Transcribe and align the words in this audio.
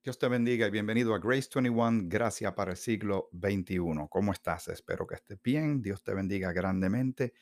Dios 0.00 0.16
te 0.16 0.28
bendiga 0.28 0.68
y 0.68 0.70
bienvenido 0.70 1.12
a 1.12 1.18
Grace 1.18 1.48
21, 1.52 2.04
Gracia 2.04 2.54
para 2.54 2.70
el 2.70 2.76
siglo 2.76 3.28
XXI. 3.32 4.06
¿Cómo 4.08 4.32
estás? 4.32 4.68
Espero 4.68 5.08
que 5.08 5.16
estés 5.16 5.42
bien. 5.42 5.82
Dios 5.82 6.04
te 6.04 6.14
bendiga 6.14 6.52
grandemente 6.52 7.34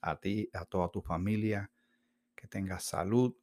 a 0.00 0.18
ti, 0.18 0.50
a 0.52 0.64
toda 0.64 0.88
tu 0.90 1.02
familia, 1.02 1.70
que 2.34 2.48
tengas 2.48 2.82
salud, 2.82 3.36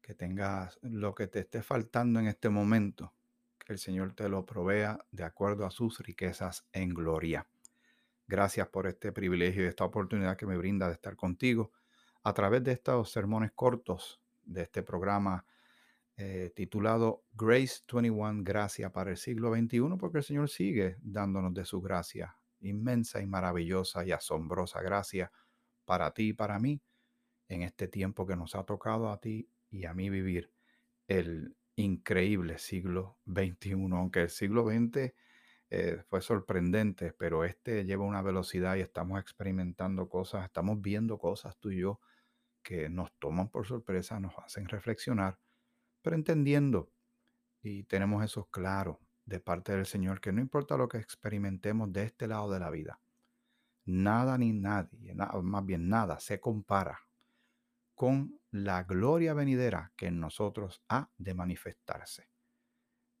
que 0.00 0.14
tengas 0.14 0.78
lo 0.82 1.12
que 1.12 1.26
te 1.26 1.40
esté 1.40 1.60
faltando 1.60 2.20
en 2.20 2.28
este 2.28 2.48
momento, 2.48 3.12
que 3.58 3.72
el 3.72 3.80
Señor 3.80 4.14
te 4.14 4.28
lo 4.28 4.46
provea 4.46 5.04
de 5.10 5.24
acuerdo 5.24 5.66
a 5.66 5.72
sus 5.72 5.98
riquezas 5.98 6.64
en 6.72 6.90
gloria. 6.90 7.48
Gracias 8.28 8.68
por 8.68 8.86
este 8.86 9.10
privilegio 9.10 9.64
y 9.64 9.66
esta 9.66 9.84
oportunidad 9.84 10.36
que 10.36 10.46
me 10.46 10.56
brinda 10.56 10.86
de 10.86 10.94
estar 10.94 11.16
contigo 11.16 11.72
a 12.22 12.32
través 12.32 12.62
de 12.62 12.72
estos 12.72 13.10
sermones 13.10 13.50
cortos 13.52 14.20
de 14.44 14.62
este 14.62 14.84
programa 14.84 15.44
eh, 16.16 16.52
titulado 16.54 17.24
Grace 17.32 17.82
21, 17.92 18.42
Gracia 18.44 18.92
para 18.92 19.10
el 19.10 19.16
siglo 19.16 19.52
XXI, 19.54 19.96
porque 19.98 20.18
el 20.18 20.24
Señor 20.24 20.48
sigue 20.48 20.96
dándonos 21.00 21.52
de 21.54 21.64
su 21.64 21.80
gracia, 21.80 22.36
inmensa 22.60 23.20
y 23.20 23.26
maravillosa 23.26 24.04
y 24.04 24.12
asombrosa 24.12 24.80
gracia 24.80 25.32
para 25.84 26.12
ti 26.12 26.28
y 26.28 26.32
para 26.32 26.58
mí 26.58 26.80
en 27.48 27.62
este 27.62 27.88
tiempo 27.88 28.26
que 28.26 28.36
nos 28.36 28.54
ha 28.54 28.64
tocado 28.64 29.10
a 29.10 29.20
ti 29.20 29.48
y 29.70 29.84
a 29.84 29.94
mí 29.94 30.08
vivir 30.08 30.52
el 31.08 31.56
increíble 31.76 32.58
siglo 32.58 33.18
XXI, 33.26 33.72
aunque 33.92 34.22
el 34.22 34.30
siglo 34.30 34.64
XX 34.66 35.12
eh, 35.70 36.02
fue 36.08 36.20
sorprendente, 36.20 37.12
pero 37.12 37.44
este 37.44 37.84
lleva 37.84 38.04
una 38.04 38.22
velocidad 38.22 38.76
y 38.76 38.80
estamos 38.80 39.20
experimentando 39.20 40.08
cosas, 40.08 40.44
estamos 40.44 40.80
viendo 40.80 41.18
cosas 41.18 41.56
tú 41.58 41.70
y 41.70 41.80
yo 41.80 42.00
que 42.62 42.88
nos 42.88 43.12
toman 43.18 43.50
por 43.50 43.66
sorpresa, 43.66 44.20
nos 44.20 44.38
hacen 44.38 44.68
reflexionar 44.68 45.38
pero 46.04 46.16
entendiendo 46.16 46.92
y 47.62 47.84
tenemos 47.84 48.22
eso 48.22 48.44
claro 48.50 49.00
de 49.24 49.40
parte 49.40 49.74
del 49.74 49.86
Señor, 49.86 50.20
que 50.20 50.32
no 50.32 50.42
importa 50.42 50.76
lo 50.76 50.86
que 50.86 50.98
experimentemos 50.98 51.90
de 51.94 52.02
este 52.02 52.28
lado 52.28 52.52
de 52.52 52.60
la 52.60 52.68
vida, 52.68 53.00
nada 53.86 54.36
ni 54.36 54.52
nadie, 54.52 55.14
más 55.14 55.64
bien 55.64 55.88
nada, 55.88 56.20
se 56.20 56.40
compara 56.40 57.00
con 57.94 58.38
la 58.50 58.82
gloria 58.82 59.32
venidera 59.32 59.94
que 59.96 60.08
en 60.08 60.20
nosotros 60.20 60.82
ha 60.90 61.10
de 61.16 61.32
manifestarse. 61.32 62.28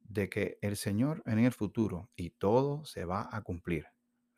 De 0.00 0.28
que 0.28 0.58
el 0.60 0.76
Señor 0.76 1.22
en 1.24 1.38
el 1.38 1.52
futuro 1.52 2.10
y 2.14 2.30
todo 2.30 2.84
se 2.84 3.06
va 3.06 3.30
a 3.32 3.40
cumplir. 3.40 3.86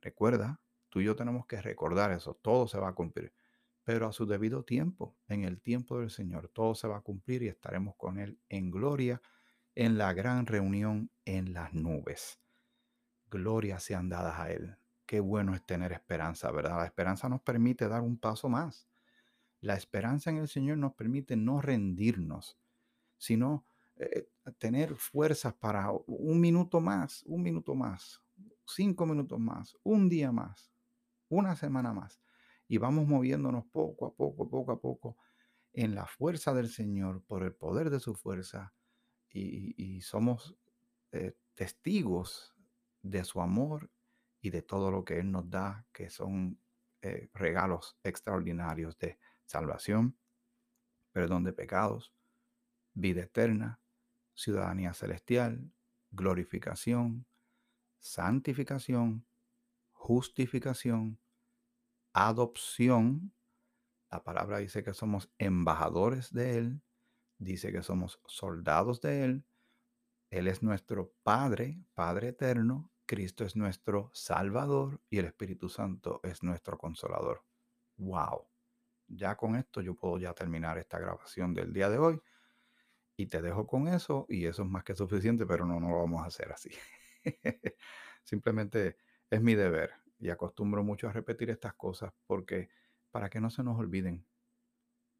Recuerda, 0.00 0.60
tú 0.88 1.00
y 1.00 1.04
yo 1.06 1.16
tenemos 1.16 1.46
que 1.46 1.60
recordar 1.60 2.12
eso, 2.12 2.34
todo 2.34 2.68
se 2.68 2.78
va 2.78 2.90
a 2.90 2.94
cumplir 2.94 3.32
pero 3.86 4.08
a 4.08 4.12
su 4.12 4.26
debido 4.26 4.64
tiempo, 4.64 5.16
en 5.28 5.44
el 5.44 5.60
tiempo 5.60 6.00
del 6.00 6.10
Señor, 6.10 6.48
todo 6.48 6.74
se 6.74 6.88
va 6.88 6.96
a 6.96 7.02
cumplir 7.02 7.44
y 7.44 7.48
estaremos 7.48 7.94
con 7.94 8.18
Él 8.18 8.36
en 8.48 8.72
gloria 8.72 9.22
en 9.76 9.96
la 9.96 10.12
gran 10.12 10.46
reunión 10.46 11.12
en 11.24 11.52
las 11.52 11.72
nubes. 11.72 12.40
Gloria 13.30 13.78
sean 13.78 14.08
dadas 14.08 14.40
a 14.40 14.50
Él. 14.50 14.76
Qué 15.06 15.20
bueno 15.20 15.54
es 15.54 15.64
tener 15.64 15.92
esperanza, 15.92 16.50
¿verdad? 16.50 16.78
La 16.78 16.86
esperanza 16.86 17.28
nos 17.28 17.42
permite 17.42 17.86
dar 17.86 18.02
un 18.02 18.18
paso 18.18 18.48
más. 18.48 18.88
La 19.60 19.76
esperanza 19.76 20.30
en 20.30 20.38
el 20.38 20.48
Señor 20.48 20.78
nos 20.78 20.94
permite 20.94 21.36
no 21.36 21.60
rendirnos, 21.60 22.58
sino 23.18 23.66
eh, 23.98 24.28
tener 24.58 24.96
fuerzas 24.96 25.54
para 25.54 25.92
un 25.92 26.40
minuto 26.40 26.80
más, 26.80 27.22
un 27.24 27.40
minuto 27.40 27.76
más, 27.76 28.20
cinco 28.66 29.06
minutos 29.06 29.38
más, 29.38 29.76
un 29.84 30.08
día 30.08 30.32
más, 30.32 30.72
una 31.28 31.54
semana 31.54 31.92
más 31.92 32.20
y 32.68 32.78
vamos 32.78 33.06
moviéndonos 33.06 33.64
poco 33.66 34.06
a 34.06 34.14
poco, 34.14 34.48
poco 34.48 34.72
a 34.72 34.80
poco 34.80 35.16
en 35.72 35.94
la 35.94 36.06
fuerza 36.06 36.54
del 36.54 36.68
Señor, 36.70 37.22
por 37.24 37.42
el 37.42 37.54
poder 37.54 37.90
de 37.90 38.00
su 38.00 38.14
fuerza, 38.14 38.74
y, 39.30 40.00
somos 40.00 40.56
eh, 41.12 41.36
testigos 41.54 42.54
de 43.02 43.22
su 43.24 43.42
amor 43.42 43.90
y 44.40 44.48
de 44.48 44.62
todo 44.62 44.90
lo 44.90 45.04
que 45.04 45.18
Él 45.18 45.30
nos 45.30 45.50
da, 45.50 45.86
que 45.92 46.08
son 46.08 46.58
eh, 47.02 47.28
regalos 47.34 47.98
extraordinarios 48.02 48.96
de 48.98 49.18
salvación, 49.44 50.16
perdón 51.12 51.44
de 51.44 51.52
pecados, 51.52 52.14
vida 52.94 53.22
eterna, 53.22 53.80
ciudadanía 54.34 54.94
celestial, 54.94 55.70
glorificación, 56.10 57.26
santificación, 57.98 59.26
justificación, 59.92 61.18
adopción. 62.16 63.34
La 64.10 64.24
palabra 64.24 64.58
dice 64.58 64.82
que 64.82 64.94
somos 64.94 65.30
embajadores 65.36 66.32
de 66.32 66.56
Él, 66.56 66.82
dice 67.36 67.70
que 67.72 67.82
somos 67.82 68.20
soldados 68.26 69.02
de 69.02 69.24
Él. 69.24 69.44
Él 70.30 70.48
es 70.48 70.62
nuestro 70.62 71.12
Padre, 71.22 71.84
Padre 71.94 72.28
eterno. 72.28 72.90
Cristo 73.04 73.44
es 73.44 73.54
nuestro 73.54 74.10
Salvador 74.14 75.00
y 75.10 75.18
el 75.18 75.26
Espíritu 75.26 75.68
Santo 75.68 76.20
es 76.24 76.42
nuestro 76.42 76.78
Consolador. 76.78 77.44
¡Wow! 77.98 78.48
Ya 79.08 79.36
con 79.36 79.54
esto 79.54 79.82
yo 79.82 79.94
puedo 79.94 80.18
ya 80.18 80.32
terminar 80.32 80.78
esta 80.78 80.98
grabación 80.98 81.54
del 81.54 81.72
día 81.72 81.90
de 81.90 81.98
hoy 81.98 82.20
y 83.16 83.26
te 83.26 83.42
dejo 83.42 83.66
con 83.66 83.88
eso 83.88 84.26
y 84.28 84.46
eso 84.46 84.62
es 84.62 84.68
más 84.68 84.82
que 84.84 84.96
suficiente, 84.96 85.46
pero 85.46 85.66
no, 85.66 85.78
no 85.78 85.90
lo 85.90 85.98
vamos 85.98 86.24
a 86.24 86.26
hacer 86.26 86.50
así. 86.50 86.70
Simplemente 88.24 88.96
es 89.30 89.40
mi 89.40 89.54
deber 89.54 90.05
y 90.18 90.30
acostumbro 90.30 90.82
mucho 90.82 91.08
a 91.08 91.12
repetir 91.12 91.50
estas 91.50 91.74
cosas 91.74 92.12
porque 92.26 92.68
para 93.10 93.28
que 93.28 93.40
no 93.40 93.50
se 93.50 93.62
nos 93.62 93.78
olviden. 93.78 94.26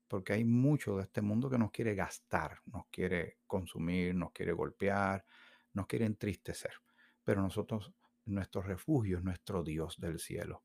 Porque 0.08 0.34
hay 0.34 0.44
mucho 0.44 0.96
de 0.96 1.02
este 1.02 1.20
mundo 1.20 1.50
que 1.50 1.58
nos 1.58 1.70
quiere 1.70 1.94
gastar, 1.94 2.60
nos 2.66 2.86
quiere 2.88 3.38
consumir, 3.46 4.14
nos 4.14 4.32
quiere 4.32 4.52
golpear, 4.52 5.24
nos 5.72 5.86
quiere 5.86 6.06
entristecer. 6.06 6.72
Pero 7.24 7.42
nosotros, 7.42 7.92
nuestro 8.26 8.62
refugio 8.62 9.18
es 9.18 9.24
nuestro 9.24 9.64
Dios 9.64 9.98
del 9.98 10.18
cielo. 10.18 10.62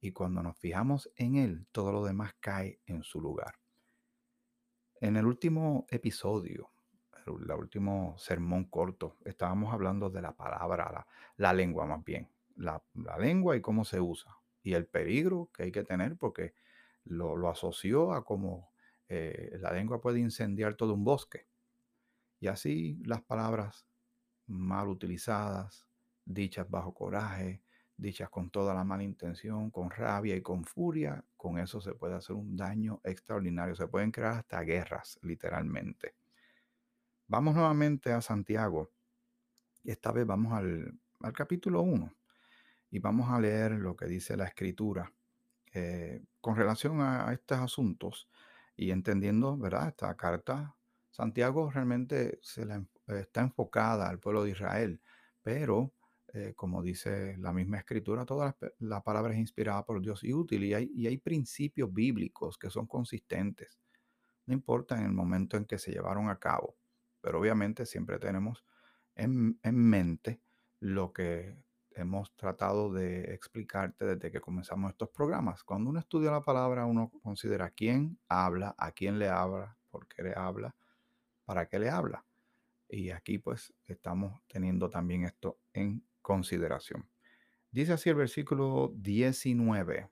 Y 0.00 0.12
cuando 0.12 0.42
nos 0.42 0.58
fijamos 0.58 1.10
en 1.14 1.36
Él, 1.36 1.66
todo 1.70 1.92
lo 1.92 2.04
demás 2.04 2.34
cae 2.40 2.80
en 2.86 3.02
su 3.02 3.20
lugar. 3.20 3.54
En 5.00 5.16
el 5.16 5.26
último 5.26 5.86
episodio, 5.88 6.70
el 7.26 7.52
último 7.52 8.16
sermón 8.18 8.64
corto, 8.64 9.16
estábamos 9.24 9.72
hablando 9.72 10.10
de 10.10 10.22
la 10.22 10.32
palabra, 10.32 10.90
la, 10.90 11.06
la 11.36 11.52
lengua 11.52 11.86
más 11.86 12.04
bien, 12.04 12.28
la, 12.56 12.82
lengua 13.18 13.56
y 13.56 13.60
cómo 13.60 13.84
se 13.84 14.00
usa. 14.00 14.36
Y 14.62 14.74
el 14.74 14.86
peligro 14.86 15.50
que 15.54 15.64
hay 15.64 15.72
que 15.72 15.84
tener 15.84 16.16
porque 16.16 16.54
lo, 17.04 17.48
asoció 17.48 18.12
a 18.12 18.24
cómo 18.24 18.70
eh, 19.08 19.56
la 19.60 19.72
lengua 19.72 20.00
puede 20.00 20.20
incendiar 20.20 20.74
todo 20.74 20.94
un 20.94 21.04
bosque. 21.04 21.46
Y 22.40 22.46
así 22.46 23.02
las 23.04 23.22
palabras 23.22 23.86
mal 24.46 24.88
utilizadas, 24.88 25.86
dichas 26.24 26.68
bajo 26.68 26.94
coraje, 26.94 27.62
dichas 27.96 28.30
con 28.30 28.50
toda 28.50 28.74
la 28.74 28.84
mala 28.84 29.02
intención, 29.02 29.70
con 29.70 29.90
rabia 29.90 30.36
y 30.36 30.42
con 30.42 30.64
furia, 30.64 31.24
con 31.36 31.58
eso 31.58 31.80
se 31.80 31.94
puede 31.94 32.14
hacer 32.14 32.36
un 32.36 32.56
daño 32.56 33.00
extraordinario. 33.04 33.74
Se 33.74 33.88
pueden 33.88 34.10
crear 34.10 34.32
hasta 34.34 34.60
guerras, 34.62 35.18
literalmente. 35.22 36.14
Vamos 37.26 37.54
nuevamente 37.54 38.12
a 38.12 38.20
Santiago 38.20 38.90
y 39.82 39.90
esta 39.90 40.12
vez 40.12 40.26
vamos 40.26 40.52
al, 40.52 40.98
al 41.20 41.32
capítulo 41.32 41.82
1 41.82 42.19
y 42.90 42.98
vamos 42.98 43.30
a 43.30 43.40
leer 43.40 43.72
lo 43.72 43.96
que 43.96 44.06
dice 44.06 44.36
la 44.36 44.46
escritura 44.46 45.12
eh, 45.72 46.22
con 46.40 46.56
relación 46.56 47.00
a, 47.00 47.32
estos 47.32 47.58
asuntos 47.58 48.28
y 48.76 48.90
entendiendo, 48.90 49.56
¿verdad? 49.56 49.88
Esta 49.88 50.16
carta, 50.16 50.74
Santiago 51.10 51.70
realmente 51.70 52.38
se 52.42 52.64
la, 52.64 52.84
está 53.06 53.42
enfocada 53.42 54.08
al 54.08 54.18
pueblo 54.18 54.42
de 54.42 54.50
Israel, 54.50 55.00
pero 55.42 55.92
eh, 56.32 56.54
como 56.56 56.82
dice 56.82 57.36
la 57.38 57.52
misma 57.52 57.78
escritura, 57.78 58.24
toda 58.24 58.56
la, 58.78 59.02
palabra 59.02 59.32
es 59.32 59.38
inspirada 59.38 59.84
por 59.84 60.00
Dios 60.00 60.24
y 60.24 60.32
útil 60.32 60.64
y 60.64 60.74
hay, 60.74 60.90
y 60.94 61.06
hay 61.06 61.18
principios 61.18 61.92
bíblicos 61.92 62.58
que 62.58 62.70
son 62.70 62.86
consistentes. 62.86 63.78
No 64.46 64.54
importa 64.54 64.96
en 64.96 65.04
el 65.04 65.12
momento 65.12 65.56
en 65.56 65.66
que 65.66 65.78
se 65.78 65.92
llevaron 65.92 66.28
a 66.28 66.38
cabo, 66.38 66.76
pero 67.20 67.38
obviamente 67.38 67.86
siempre 67.86 68.18
tenemos 68.18 68.64
en, 69.14 69.58
en 69.62 69.76
mente 69.76 70.40
lo 70.80 71.12
que 71.12 71.56
hemos 71.92 72.34
tratado 72.36 72.92
de 72.92 73.34
explicarte 73.34 74.04
desde 74.04 74.30
que 74.30 74.40
comenzamos 74.40 74.90
estos 74.90 75.10
programas. 75.10 75.62
Cuando 75.64 75.90
uno 75.90 76.00
estudia 76.00 76.30
la 76.30 76.42
palabra, 76.42 76.86
uno 76.86 77.10
considera 77.22 77.70
quién 77.70 78.18
habla, 78.28 78.74
a 78.78 78.92
quién 78.92 79.18
le 79.18 79.28
habla, 79.28 79.76
por 79.90 80.06
qué 80.06 80.22
le 80.22 80.34
habla, 80.34 80.74
para 81.44 81.66
qué 81.66 81.78
le 81.78 81.90
habla. 81.90 82.24
Y 82.88 83.10
aquí 83.10 83.38
pues 83.38 83.72
estamos 83.86 84.40
teniendo 84.48 84.90
también 84.90 85.24
esto 85.24 85.58
en 85.72 86.04
consideración. 86.22 87.08
Dice 87.70 87.92
así 87.92 88.10
el 88.10 88.16
versículo 88.16 88.92
19. 88.96 90.08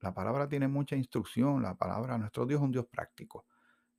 La 0.00 0.14
palabra 0.14 0.48
tiene 0.48 0.66
mucha 0.66 0.96
instrucción, 0.96 1.62
la 1.62 1.76
palabra, 1.76 2.18
nuestro 2.18 2.46
Dios 2.46 2.60
es 2.60 2.64
un 2.64 2.72
Dios 2.72 2.86
práctico. 2.86 3.46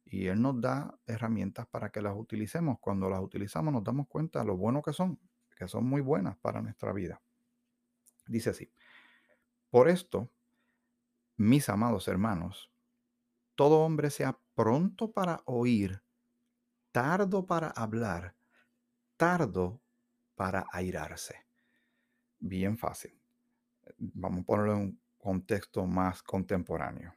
Y 0.03 0.27
Él 0.27 0.41
nos 0.41 0.59
da 0.59 0.99
herramientas 1.05 1.67
para 1.67 1.89
que 1.89 2.01
las 2.01 2.15
utilicemos. 2.17 2.79
Cuando 2.81 3.09
las 3.09 3.21
utilizamos 3.21 3.71
nos 3.71 3.83
damos 3.83 4.07
cuenta 4.07 4.39
de 4.39 4.45
lo 4.45 4.57
bueno 4.57 4.81
que 4.81 4.91
son 4.91 5.19
que 5.61 5.67
son 5.67 5.85
muy 5.85 6.01
buenas 6.01 6.35
para 6.37 6.59
nuestra 6.59 6.91
vida. 6.91 7.21
Dice 8.25 8.49
así, 8.49 8.73
por 9.69 9.89
esto, 9.89 10.27
mis 11.37 11.69
amados 11.69 12.07
hermanos, 12.07 12.71
todo 13.53 13.81
hombre 13.81 14.09
sea 14.09 14.39
pronto 14.55 15.11
para 15.11 15.43
oír, 15.45 16.01
tardo 16.91 17.45
para 17.45 17.67
hablar, 17.67 18.33
tardo 19.17 19.79
para 20.33 20.65
airarse. 20.71 21.45
Bien 22.39 22.75
fácil. 22.75 23.15
Vamos 23.99 24.41
a 24.41 24.45
ponerlo 24.45 24.73
en 24.73 24.79
un 24.79 25.01
contexto 25.19 25.85
más 25.85 26.23
contemporáneo. 26.23 27.15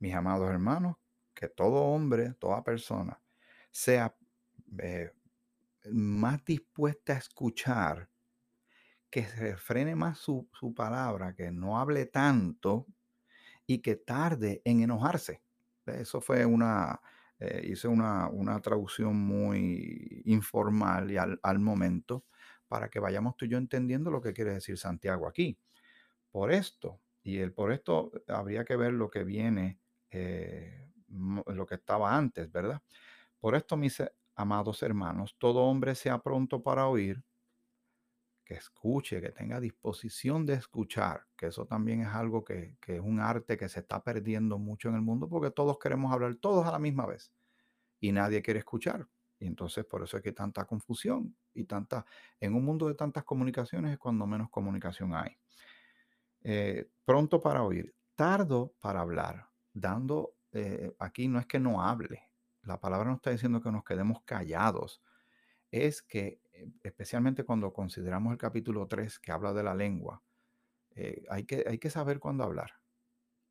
Mis 0.00 0.14
amados 0.14 0.50
hermanos, 0.50 0.98
que 1.32 1.48
todo 1.48 1.76
hombre, 1.76 2.34
toda 2.34 2.62
persona, 2.62 3.18
sea 3.70 4.14
eh, 4.80 5.14
más 5.92 6.44
dispuesta 6.44 7.14
a 7.14 7.18
escuchar, 7.18 8.08
que 9.10 9.24
se 9.24 9.56
frene 9.56 9.94
más 9.96 10.18
su, 10.18 10.48
su 10.52 10.74
palabra, 10.74 11.34
que 11.34 11.50
no 11.50 11.78
hable 11.78 12.06
tanto 12.06 12.86
y 13.66 13.78
que 13.80 13.96
tarde 13.96 14.62
en 14.64 14.82
enojarse. 14.82 15.42
Eso 15.86 16.20
fue 16.20 16.46
una, 16.46 17.00
eh, 17.40 17.62
hice 17.70 17.88
una, 17.88 18.28
una 18.28 18.60
traducción 18.60 19.16
muy 19.16 20.22
informal 20.26 21.10
y 21.10 21.16
al, 21.16 21.40
al 21.42 21.58
momento 21.58 22.24
para 22.68 22.88
que 22.88 23.00
vayamos 23.00 23.36
tú 23.36 23.46
y 23.46 23.48
yo 23.48 23.58
entendiendo 23.58 24.10
lo 24.10 24.20
que 24.22 24.32
quiere 24.32 24.54
decir 24.54 24.78
Santiago 24.78 25.28
aquí. 25.28 25.58
Por 26.30 26.52
esto, 26.52 27.00
y 27.22 27.38
el 27.38 27.52
por 27.52 27.72
esto 27.72 28.12
habría 28.28 28.64
que 28.64 28.76
ver 28.76 28.92
lo 28.92 29.10
que 29.10 29.24
viene, 29.24 29.80
eh, 30.10 30.88
lo 31.08 31.66
que 31.66 31.74
estaba 31.76 32.16
antes, 32.16 32.50
¿verdad? 32.52 32.82
Por 33.40 33.56
esto, 33.56 33.76
mis 33.76 34.00
eh, 34.00 34.12
amados 34.40 34.82
hermanos, 34.82 35.36
todo 35.38 35.60
hombre 35.60 35.94
sea 35.94 36.18
pronto 36.18 36.62
para 36.62 36.86
oír, 36.88 37.22
que 38.44 38.54
escuche, 38.54 39.20
que 39.20 39.30
tenga 39.30 39.60
disposición 39.60 40.44
de 40.44 40.54
escuchar, 40.54 41.26
que 41.36 41.46
eso 41.46 41.66
también 41.66 42.00
es 42.00 42.08
algo 42.08 42.42
que, 42.42 42.76
que 42.80 42.96
es 42.96 43.00
un 43.00 43.20
arte 43.20 43.56
que 43.56 43.68
se 43.68 43.80
está 43.80 44.02
perdiendo 44.02 44.58
mucho 44.58 44.88
en 44.88 44.96
el 44.96 45.02
mundo 45.02 45.28
porque 45.28 45.52
todos 45.52 45.78
queremos 45.78 46.12
hablar 46.12 46.34
todos 46.36 46.66
a 46.66 46.72
la 46.72 46.80
misma 46.80 47.06
vez 47.06 47.32
y 48.00 48.12
nadie 48.12 48.42
quiere 48.42 48.58
escuchar. 48.58 49.06
Y 49.38 49.46
entonces 49.46 49.84
por 49.84 50.02
eso 50.02 50.16
es 50.16 50.22
que 50.22 50.30
hay 50.30 50.34
tanta 50.34 50.64
confusión 50.64 51.36
y 51.54 51.64
tanta, 51.64 52.04
en 52.40 52.54
un 52.54 52.64
mundo 52.64 52.88
de 52.88 52.94
tantas 52.94 53.24
comunicaciones 53.24 53.92
es 53.92 53.98
cuando 53.98 54.26
menos 54.26 54.50
comunicación 54.50 55.14
hay. 55.14 55.36
Eh, 56.42 56.88
pronto 57.04 57.40
para 57.40 57.62
oír, 57.62 57.94
tardo 58.14 58.74
para 58.80 59.00
hablar, 59.00 59.48
dando, 59.72 60.34
eh, 60.52 60.92
aquí 60.98 61.28
no 61.28 61.38
es 61.38 61.46
que 61.46 61.60
no 61.60 61.82
hable, 61.82 62.29
la 62.62 62.80
palabra 62.80 63.08
no 63.08 63.16
está 63.16 63.30
diciendo 63.30 63.60
que 63.60 63.72
nos 63.72 63.84
quedemos 63.84 64.22
callados, 64.24 65.02
es 65.70 66.02
que 66.02 66.40
eh, 66.52 66.68
especialmente 66.82 67.44
cuando 67.44 67.72
consideramos 67.72 68.32
el 68.32 68.38
capítulo 68.38 68.86
3 68.86 69.18
que 69.18 69.32
habla 69.32 69.52
de 69.52 69.62
la 69.62 69.74
lengua, 69.74 70.22
eh, 70.94 71.24
hay, 71.30 71.44
que, 71.44 71.64
hay 71.66 71.78
que 71.78 71.90
saber 71.90 72.18
cuándo 72.18 72.44
hablar 72.44 72.72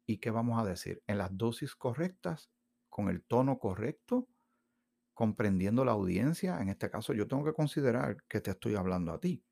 y 0.06 0.18
qué 0.18 0.32
vamos 0.32 0.62
a 0.62 0.68
decir 0.68 1.02
en 1.08 1.18
las 1.18 1.36
dosis 1.36 1.76
correctas, 1.76 2.52
con 2.90 3.10
el 3.10 3.24
tono 3.24 3.60
correcto, 3.60 4.28
comprendiendo 5.14 5.86
la 5.86 5.92
audiencia. 5.92 6.60
En 6.60 6.70
este 6.70 6.90
caso, 6.90 7.14
yo 7.14 7.28
tengo 7.28 7.44
que 7.44 7.54
considerar 7.54 8.24
que 8.28 8.42
te 8.42 8.52
estoy 8.52 8.76
hablando 8.76 9.14
a 9.14 9.20
ti. 9.20 9.44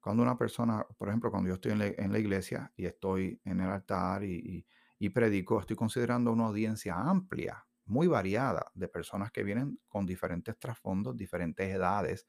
Cuando 0.00 0.22
una 0.22 0.36
persona, 0.36 0.86
por 0.98 1.08
ejemplo, 1.08 1.30
cuando 1.30 1.48
yo 1.48 1.54
estoy 1.54 1.72
en 1.72 2.12
la, 2.12 2.18
iglesia 2.18 2.72
y 2.76 2.86
estoy 2.86 3.40
en 3.44 3.60
el 3.60 3.70
altar 3.70 4.22
y 4.24 4.64
predico, 5.12 5.60
estoy 5.60 5.76
considerando 5.76 6.32
una 6.32 6.46
audiencia 6.46 6.94
amplia, 6.94 7.66
muy 7.90 8.06
variada, 8.06 8.70
de 8.74 8.88
personas 8.88 9.32
que 9.32 9.44
vienen 9.44 9.80
con 9.88 10.06
diferentes 10.06 10.58
trasfondos, 10.58 11.16
diferentes 11.16 11.68
edades, 11.74 12.26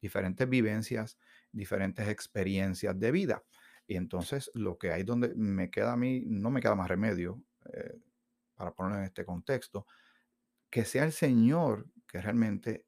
diferentes 0.00 0.48
vivencias, 0.48 1.18
diferentes 1.52 2.08
experiencias 2.08 2.98
de 2.98 3.12
vida. 3.12 3.44
Y 3.86 3.96
entonces 3.96 4.50
lo 4.54 4.78
que 4.78 4.92
hay 4.92 5.02
donde 5.02 5.34
me 5.34 5.70
queda 5.70 5.92
a 5.92 5.96
mí, 5.96 6.24
no 6.26 6.50
me 6.50 6.60
queda 6.60 6.74
más 6.74 6.88
remedio, 6.88 7.42
eh, 7.72 7.98
para 8.54 8.72
ponerlo 8.74 8.98
en 8.98 9.04
este 9.04 9.24
contexto, 9.24 9.86
que 10.70 10.84
sea 10.84 11.04
el 11.04 11.12
Señor 11.12 11.88
que 12.06 12.20
realmente 12.20 12.86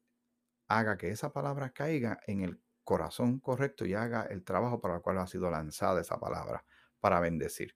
haga 0.67 0.97
que 0.97 1.11
esa 1.11 1.33
palabra 1.33 1.71
caiga 1.71 2.19
en 2.27 2.41
el 2.41 2.61
corazón 2.83 3.39
correcto 3.39 3.85
y 3.85 3.93
haga 3.93 4.23
el 4.23 4.43
trabajo 4.43 4.81
para 4.81 4.95
el 4.95 5.01
cual 5.01 5.19
ha 5.19 5.27
sido 5.27 5.51
lanzada 5.51 6.01
esa 6.01 6.19
palabra, 6.19 6.65
para 6.99 7.19
bendecir. 7.19 7.75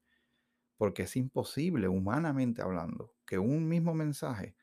Porque 0.80 1.04
es 1.04 1.18
imposible, 1.18 1.90
humanamente 1.90 2.64
hablando, 2.64 3.16
que 3.28 3.40
un 3.40 3.70
mismo 3.70 3.96
mensaje 3.96 4.58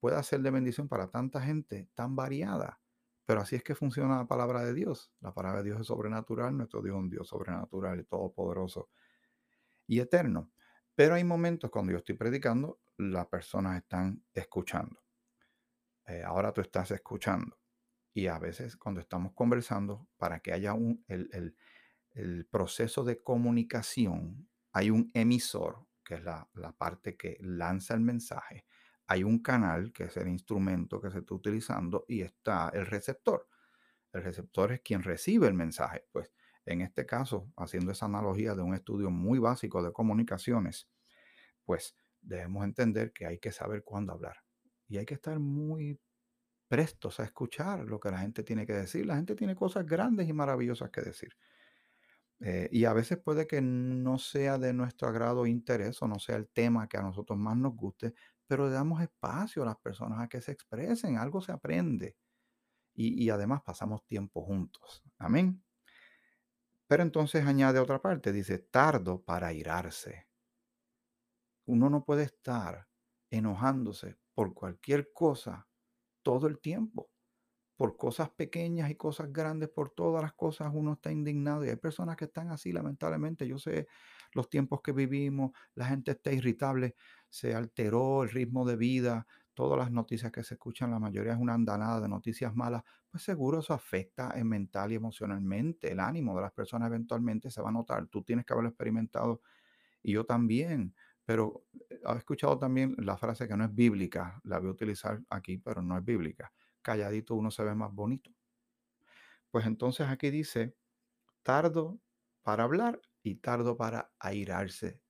pueda 0.00 0.22
ser 0.24 0.42
de 0.42 0.50
bendición 0.52 0.88
para 0.88 1.10
tanta 1.10 1.40
gente 1.42 1.90
tan 1.94 2.16
variada. 2.16 2.82
Pero 3.26 3.42
así 3.42 3.56
es 3.56 3.64
que 3.64 3.76
funciona 3.76 4.18
la 4.18 4.28
palabra 4.28 4.64
de 4.64 4.74
Dios. 4.74 5.12
La 5.20 5.34
palabra 5.34 5.60
de 5.62 5.70
Dios 5.70 5.82
es 5.82 5.88
sobrenatural, 5.88 6.56
nuestro 6.56 6.82
Dios 6.82 6.96
es 6.96 7.00
un 7.00 7.10
Dios 7.10 7.28
sobrenatural 7.28 8.00
y 8.00 8.04
todopoderoso 8.04 8.90
y 9.86 10.00
eterno. 10.00 10.52
Pero 10.94 11.14
hay 11.14 11.24
momentos 11.24 11.70
cuando 11.70 11.92
yo 11.92 11.98
estoy 11.98 12.16
predicando, 12.16 12.80
las 12.98 13.26
personas 13.28 13.76
están 13.78 14.24
escuchando. 14.34 15.02
Eh, 16.06 16.22
ahora 16.24 16.52
tú 16.52 16.60
estás 16.60 16.90
escuchando. 16.90 17.58
Y 18.14 18.28
a 18.28 18.38
veces 18.40 18.76
cuando 18.78 19.00
estamos 19.02 19.34
conversando, 19.34 20.08
para 20.18 20.40
que 20.40 20.54
haya 20.54 20.74
un, 20.74 21.04
el, 21.08 21.30
el- 21.32 21.56
el 22.12 22.46
proceso 22.46 23.04
de 23.04 23.22
comunicación, 23.22 24.49
hay 24.72 24.90
un 24.90 25.10
emisor, 25.14 25.86
que 26.04 26.14
es 26.14 26.24
la, 26.24 26.48
parte 26.76 27.16
que 27.16 27.36
lanza 27.40 27.94
el 27.94 28.00
mensaje. 28.00 28.64
Hay 29.06 29.24
un 29.24 29.40
canal, 29.40 29.92
que 29.92 30.04
es 30.04 30.16
el 30.16 30.28
instrumento 30.28 31.00
que 31.00 31.10
se 31.10 31.18
está 31.18 31.34
utilizando, 31.34 32.04
y 32.08 32.22
está 32.22 32.70
el 32.72 32.86
receptor. 32.86 33.48
El 34.12 34.22
receptor 34.22 34.72
es 34.72 34.80
quien 34.80 35.02
recibe 35.02 35.46
el 35.46 35.54
mensaje. 35.54 36.06
Pues 36.12 36.32
en 36.64 36.80
este 36.82 37.06
caso, 37.06 37.52
haciendo 37.56 37.92
esa 37.92 38.06
analogía 38.06 38.54
de 38.54 38.62
un 38.62 38.74
estudio 38.74 39.10
muy 39.10 39.38
básico 39.38 39.82
de 39.82 39.92
comunicaciones, 39.92 40.88
pues 41.64 41.96
debemos 42.20 42.64
entender 42.64 43.12
que 43.12 43.26
hay 43.26 43.38
que 43.38 43.52
saber 43.52 43.82
cuándo 43.82 44.12
hablar. 44.12 44.36
Y 44.88 44.98
hay 44.98 45.06
que 45.06 45.14
estar 45.14 45.38
muy 45.38 46.00
prestos 46.68 47.18
a 47.18 47.24
escuchar 47.24 47.80
lo 47.80 47.98
que 47.98 48.10
la 48.10 48.18
gente 48.18 48.44
tiene 48.44 48.64
que 48.64 48.72
decir. 48.72 49.06
La 49.06 49.16
gente 49.16 49.34
tiene 49.34 49.56
cosas 49.56 49.84
grandes 49.84 50.28
y 50.28 50.32
maravillosas 50.32 50.90
que 50.90 51.00
decir. 51.00 51.36
Eh, 52.40 52.68
y 52.72 52.86
a 52.86 52.92
veces 52.94 53.18
puede 53.18 53.46
que 53.46 53.60
no 53.60 54.18
sea 54.18 54.58
de 54.58 54.72
nuestro 54.72 55.08
agrado 55.08 55.46
interés 55.46 56.00
o 56.02 56.08
no 56.08 56.18
sea 56.18 56.36
el 56.36 56.48
tema 56.48 56.88
que 56.88 56.96
a 56.96 57.02
nosotros 57.02 57.38
más 57.38 57.56
nos 57.56 57.74
guste, 57.76 58.14
pero 58.46 58.66
le 58.66 58.72
damos 58.72 59.02
espacio 59.02 59.62
a 59.62 59.66
las 59.66 59.76
personas 59.78 60.20
a 60.20 60.28
que 60.28 60.40
se 60.40 60.52
expresen, 60.52 61.18
algo 61.18 61.42
se 61.42 61.52
aprende 61.52 62.16
y, 62.94 63.24
y 63.24 63.30
además 63.30 63.62
pasamos 63.64 64.06
tiempo 64.06 64.42
juntos. 64.44 65.02
Amén. 65.18 65.62
Pero 66.88 67.02
entonces 67.02 67.46
añade 67.46 67.78
otra 67.78 68.02
parte, 68.02 68.32
dice, 68.32 68.58
tardo 68.58 69.22
para 69.24 69.50
irarse. 69.54 70.28
Uno 71.64 71.88
no 71.88 72.04
puede 72.04 72.24
estar 72.24 72.88
enojándose 73.30 74.18
por 74.34 74.52
cualquier 74.52 75.10
cosa 75.14 75.68
todo 76.22 76.46
el 76.48 76.60
tiempo 76.60 77.09
por 77.80 77.96
cosas 77.96 78.28
pequeñas 78.28 78.90
y 78.90 78.94
cosas 78.94 79.32
grandes, 79.32 79.70
por 79.70 79.88
todas 79.88 80.20
las 80.22 80.34
cosas 80.34 80.70
uno 80.74 80.92
está 80.92 81.10
indignado. 81.10 81.64
Y 81.64 81.70
hay 81.70 81.76
personas 81.76 82.14
que 82.14 82.26
están 82.26 82.50
así, 82.50 82.72
lamentablemente. 82.72 83.48
Yo 83.48 83.58
sé 83.58 83.88
los 84.34 84.50
tiempos 84.50 84.82
que 84.82 84.92
vivimos, 84.92 85.52
la 85.76 85.86
gente 85.86 86.10
está 86.10 86.30
irritable, 86.30 86.94
se 87.30 87.54
alteró 87.54 88.22
el 88.22 88.28
ritmo 88.28 88.66
de 88.66 88.76
vida, 88.76 89.26
todas 89.54 89.78
las 89.78 89.90
noticias 89.90 90.30
que 90.30 90.44
se 90.44 90.56
escuchan, 90.56 90.90
la 90.90 90.98
mayoría 90.98 91.32
es 91.32 91.38
una 91.38 91.54
andanada 91.54 92.02
de 92.02 92.08
noticias 92.10 92.54
malas, 92.54 92.82
pues 93.10 93.22
seguro 93.22 93.60
eso 93.60 93.72
afecta 93.72 94.30
en 94.34 94.46
mental 94.46 94.92
y 94.92 94.96
emocionalmente. 94.96 95.90
El 95.90 96.00
ánimo 96.00 96.36
de 96.36 96.42
las 96.42 96.52
personas 96.52 96.88
eventualmente 96.88 97.50
se 97.50 97.62
va 97.62 97.70
a 97.70 97.72
notar. 97.72 98.08
Tú 98.08 98.22
tienes 98.22 98.44
que 98.44 98.52
haberlo 98.52 98.68
experimentado 98.68 99.40
y 100.02 100.12
yo 100.12 100.26
también. 100.26 100.94
Pero 101.24 101.64
eh, 101.88 101.98
he 102.04 102.18
escuchado 102.18 102.58
también 102.58 102.94
la 102.98 103.16
frase 103.16 103.48
que 103.48 103.56
no 103.56 103.64
es 103.64 103.74
bíblica, 103.74 104.38
la 104.44 104.58
voy 104.58 104.68
a 104.68 104.72
utilizar 104.72 105.18
aquí, 105.30 105.56
pero 105.56 105.80
no 105.80 105.96
es 105.96 106.04
bíblica 106.04 106.52
calladito 106.82 107.34
uno 107.34 107.50
se 107.50 107.64
ve 107.64 107.74
más 107.74 107.92
bonito. 107.92 108.30
Pues 109.50 109.66
entonces 109.66 110.08
aquí 110.08 110.30
dice, 110.30 110.76
tardo 111.42 112.00
para 112.42 112.64
hablar 112.64 113.00
y 113.22 113.36
tardo 113.36 113.76
para 113.76 114.12
airarse. 114.18 115.02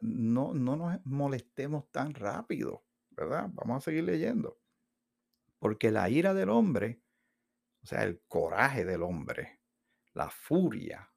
No, 0.00 0.54
no 0.54 0.76
nos 0.76 1.04
molestemos 1.04 1.90
tan 1.90 2.14
rápido, 2.14 2.84
¿verdad? 3.10 3.50
Vamos 3.52 3.78
a 3.78 3.80
seguir 3.84 4.04
leyendo. 4.04 4.58
Porque 5.58 5.90
la 5.90 6.08
ira 6.08 6.32
del 6.34 6.48
hombre, 6.48 7.02
o 7.82 7.86
sea, 7.86 8.02
el 8.04 8.22
coraje 8.26 8.84
del 8.84 9.02
hombre, 9.02 9.60
la 10.14 10.30
furia 10.30 11.12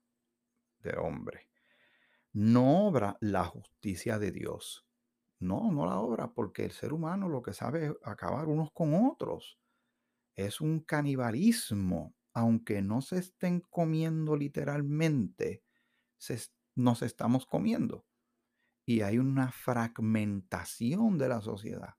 del 0.80 1.00
hombre, 1.00 1.50
no 2.34 2.88
obra 2.88 3.18
la 3.22 3.46
justicia 3.46 4.20
de 4.20 4.32
Dios. 4.32 4.86
No, 5.40 5.72
no 5.72 5.86
la 5.86 6.00
obra, 6.00 6.34
porque 6.34 6.66
el 6.66 6.72
ser 6.72 6.92
humano 6.92 7.30
lo 7.30 7.42
que 7.42 7.54
sabe 7.54 7.86
es 7.86 7.94
acabar 8.04 8.48
unos 8.48 8.72
con 8.74 8.94
otros. 8.94 9.58
Es 10.46 10.62
un 10.62 10.80
canibalismo, 10.80 12.16
aunque 12.34 12.82
no 12.82 13.02
se 13.02 13.18
estén 13.18 13.60
comiendo 13.60 14.38
literalmente, 14.38 15.64
se 16.18 16.40
nos 16.76 17.02
estamos 17.02 17.46
comiendo. 17.46 18.06
Y 18.86 19.02
hay 19.02 19.18
una 19.18 19.52
fragmentación 19.52 21.18
de 21.18 21.28
la 21.28 21.42
sociedad. 21.42 21.96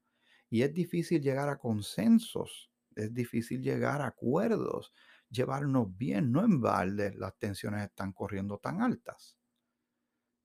Y 0.48 0.62
es 0.62 0.72
difícil 0.72 1.20
llegar 1.20 1.50
a 1.50 1.58
consensos, 1.58 2.70
es 2.96 3.12
difícil 3.12 3.62
llegar 3.62 4.00
a 4.00 4.06
acuerdos, 4.06 4.94
llevarnos 5.28 5.94
bien. 5.96 6.32
No 6.32 6.42
en 6.42 6.62
balde 6.62 7.12
las 7.14 7.36
tensiones 7.38 7.84
están 7.84 8.12
corriendo 8.12 8.56
tan 8.58 8.80
altas. 8.80 9.36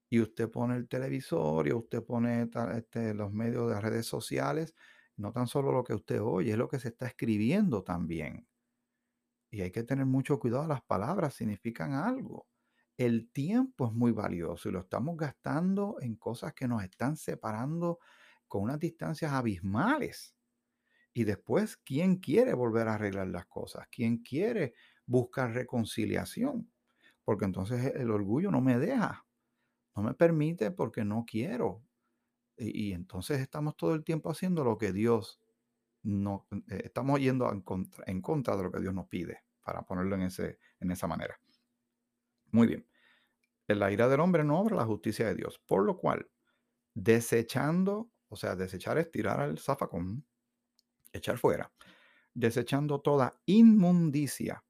Y 0.10 0.20
usted 0.20 0.52
pone 0.52 0.75
el 0.75 0.90
televisor 0.90 1.68
y 1.68 1.74
usted 1.74 2.04
pone 2.04 2.50
este, 2.75 3.14
los 3.14 3.32
medios 3.32 3.72
de 3.72 3.80
redes 3.80 4.06
sociales, 4.06 4.75
no 5.18 5.32
tan 5.32 5.48
solo 5.48 5.72
lo 5.72 5.84
que 5.84 5.94
usted 5.94 6.22
oye, 6.22 6.52
es 6.52 6.58
lo 6.58 6.68
que 6.68 6.80
se 6.80 6.90
está 6.90 7.08
escribiendo 7.08 7.84
también 7.84 8.48
y 9.56 9.62
hay 9.62 9.72
que 9.72 9.84
tener 9.84 10.06
mucho 10.06 10.38
cuidado. 10.38 10.68
Las 10.68 10.84
palabras 10.84 11.34
significan 11.34 11.94
algo. 11.94 12.48
El 12.98 13.32
tiempo 13.32 13.88
es 13.88 13.94
muy 13.94 14.12
valioso 14.12 14.68
y 14.68 14.74
lo 14.74 14.82
estamos 14.82 15.16
gastando 15.16 15.96
en 16.02 16.18
cosas 16.18 16.54
que 16.54 16.68
nos 16.68 16.84
están 16.84 17.16
separando 17.16 18.00
con 18.50 18.64
unas 18.64 18.80
distancias 18.80 19.32
abismales. 19.32 20.36
Y 21.14 21.24
después, 21.24 21.78
¿quién 21.78 22.18
quiere 22.18 22.54
volver 22.54 22.90
a 22.90 22.96
arreglar 22.96 23.28
las 23.28 23.46
cosas? 23.46 23.88
¿Quién 23.90 24.18
quiere 24.18 24.74
buscar 25.06 25.54
reconciliación? 25.54 26.70
Porque 27.24 27.46
entonces 27.46 27.94
el 27.96 28.12
orgullo 28.12 28.52
no 28.52 28.60
me 28.60 28.78
deja, 28.78 29.26
no 29.96 30.04
me 30.04 30.14
permite 30.14 30.72
porque 30.72 31.06
no 31.06 31.24
quiero. 31.26 31.82
Y, 32.58 32.94
entonces 32.94 33.40
estamos 33.40 33.76
todo 33.76 33.94
el 33.94 34.04
tiempo 34.04 34.32
haciendo 34.32 34.64
lo 34.64 34.78
que 34.78 34.94
Dios 34.94 35.42
no, 36.04 36.48
eh, 36.70 36.82
estamos 36.86 37.20
yendo 37.20 37.52
en 37.52 38.22
contra, 38.22 38.56
de 38.56 38.64
lo 38.64 38.72
que 38.72 38.80
Dios 38.80 38.94
nos 38.94 39.08
pide, 39.08 39.44
para 39.64 39.82
ponerlo 39.84 40.16
en, 40.16 40.24
ese, 40.24 40.60
en 40.80 40.92
esa 40.92 41.08
manera. 41.08 41.40
Muy 42.52 42.68
bien. 42.68 42.88
La 43.68 43.92
ira 43.92 44.08
del 44.08 44.20
hombre 44.20 44.44
no 44.44 44.60
obra 44.60 44.76
la 44.76 44.86
justicia 44.86 45.26
de 45.26 45.36
Dios, 45.36 45.60
por 45.66 45.84
lo 45.84 45.98
cual, 45.98 46.30
desechando, 46.94 48.12
o 48.30 48.36
sea, 48.36 48.56
desechar 48.56 48.98
es 48.98 49.10
tirar 49.10 49.40
al 49.40 49.58
zafacón, 49.58 50.26
echar 51.12 51.38
fuera, 51.38 51.74
desechando 52.34 53.02
toda 53.02 53.34
inmundicia 53.46 54.64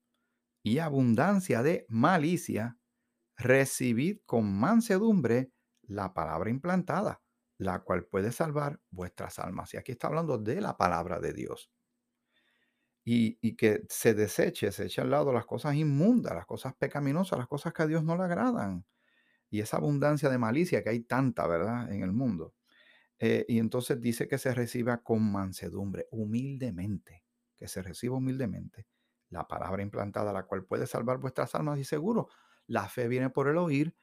y 0.64 0.80
abundancia 0.80 1.62
de 1.62 1.86
malicia, 1.90 2.78
recibid 3.38 4.20
con 4.26 4.52
mansedumbre 4.58 5.52
la 5.84 6.14
palabra 6.14 6.50
implantada, 6.50 7.22
la 7.58 7.80
cual 7.80 8.06
puede 8.06 8.32
salvar 8.32 8.80
vuestras 8.92 9.40
almas. 9.40 9.74
Y 9.74 9.78
aquí 9.78 9.94
está 9.94 10.08
hablando 10.08 10.38
de 10.38 10.62
la 10.62 10.78
palabra 10.78 11.20
de 11.20 11.34
Dios. 11.34 11.72
Y, 13.08 13.56
que 13.56 13.84
se 13.88 14.16
deseche, 14.16 14.72
se 14.72 14.86
eche 14.86 15.02
al 15.02 15.12
lado 15.12 15.32
las 15.32 15.46
cosas 15.46 15.76
inmundas, 15.76 16.34
las 16.34 16.48
cosas 16.48 16.74
pecaminosas, 16.76 17.38
las 17.38 17.48
cosas 17.48 17.72
que 17.72 17.84
a 17.84 17.88
Dios 17.88 18.04
no 18.04 18.18
le 18.18 18.24
agradan. 18.24 18.84
Y 19.52 19.62
esa 19.62 19.78
abundancia 19.78 20.30
de 20.30 20.40
malicia 20.40 20.84
que 20.84 20.90
hay 20.90 21.02
tanta, 21.02 21.46
¿verdad?, 21.48 21.92
en 21.92 22.02
el 22.02 22.12
mundo. 22.12 22.56
Eh, 23.20 23.46
y 23.48 23.60
entonces 23.60 24.02
dice 24.02 24.28
que 24.28 24.38
se 24.38 24.54
reciba 24.54 25.04
con 25.04 25.32
mansedumbre, 25.32 26.08
humildemente, 26.12 27.24
que 27.56 27.68
se 27.68 27.82
reciba 27.82 28.18
humildemente 28.18 28.88
la 29.30 29.48
palabra 29.48 29.82
implantada, 29.84 30.34
la 30.34 30.44
cual 30.44 30.66
puede 30.66 30.88
salvar 30.88 31.18
vuestras 31.18 31.56
almas. 31.56 31.80
Y 31.80 31.84
seguro, 31.84 32.30
la 32.68 32.88
fe 32.90 33.08
viene 33.08 33.30
por 33.30 33.48
el 33.48 33.58
oír 33.58 33.96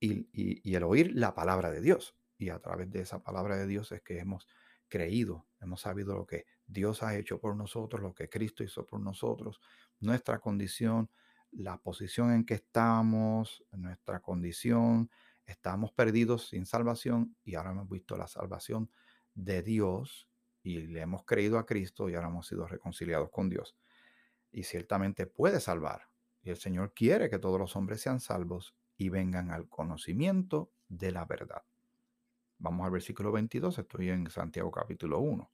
y, 0.00 0.74
el 0.74 0.82
oír 0.82 1.12
la 1.14 1.34
palabra 1.34 1.70
de 1.70 1.80
Dios. 1.80 2.16
Y 2.42 2.50
a 2.50 2.58
través 2.58 2.90
de 2.90 3.00
esa 3.00 3.22
palabra 3.22 3.56
de 3.56 3.66
Dios 3.66 3.92
es 3.92 4.02
que 4.02 4.18
hemos 4.18 4.48
creído, 4.88 5.46
hemos 5.60 5.80
sabido 5.80 6.14
lo 6.14 6.26
que 6.26 6.46
Dios 6.66 7.02
ha 7.02 7.16
hecho 7.16 7.40
por 7.40 7.56
nosotros, 7.56 8.02
lo 8.02 8.14
que 8.14 8.28
Cristo 8.28 8.62
hizo 8.62 8.84
por 8.84 9.00
nosotros, 9.00 9.60
nuestra 10.00 10.38
condición, 10.38 11.10
la 11.50 11.78
posición 11.78 12.32
en 12.32 12.44
que 12.44 12.54
estamos, 12.54 13.64
nuestra 13.72 14.20
condición, 14.20 15.10
Estamos 15.46 15.92
perdidos 15.92 16.48
sin 16.48 16.66
salvación 16.66 17.36
y 17.44 17.56
ahora 17.56 17.72
hemos 17.72 17.88
visto 17.88 18.16
la 18.16 18.28
salvación 18.28 18.90
de 19.34 19.62
Dios 19.62 20.28
y 20.62 20.86
le 20.86 21.00
hemos 21.00 21.24
creído 21.24 21.58
a 21.58 21.66
Cristo 21.66 22.08
y 22.08 22.14
ahora 22.14 22.28
hemos 22.28 22.46
sido 22.46 22.66
reconciliados 22.66 23.30
con 23.30 23.48
Dios. 23.48 23.76
Y 24.50 24.64
ciertamente 24.64 25.26
puede 25.26 25.60
salvar. 25.60 26.08
Y 26.42 26.50
el 26.50 26.56
Señor 26.56 26.92
quiere 26.94 27.28
que 27.28 27.38
todos 27.38 27.58
los 27.58 27.76
hombres 27.76 28.00
sean 28.00 28.20
salvos 28.20 28.74
y 28.96 29.08
vengan 29.08 29.50
al 29.50 29.68
conocimiento 29.68 30.70
de 30.88 31.12
la 31.12 31.24
verdad. 31.24 31.62
Vamos 32.62 32.84
al 32.86 32.92
versículo 32.92 33.32
22, 33.32 33.76
estoy 33.76 34.10
en 34.10 34.30
Santiago 34.30 34.70
capítulo 34.70 35.18
1. 35.18 35.50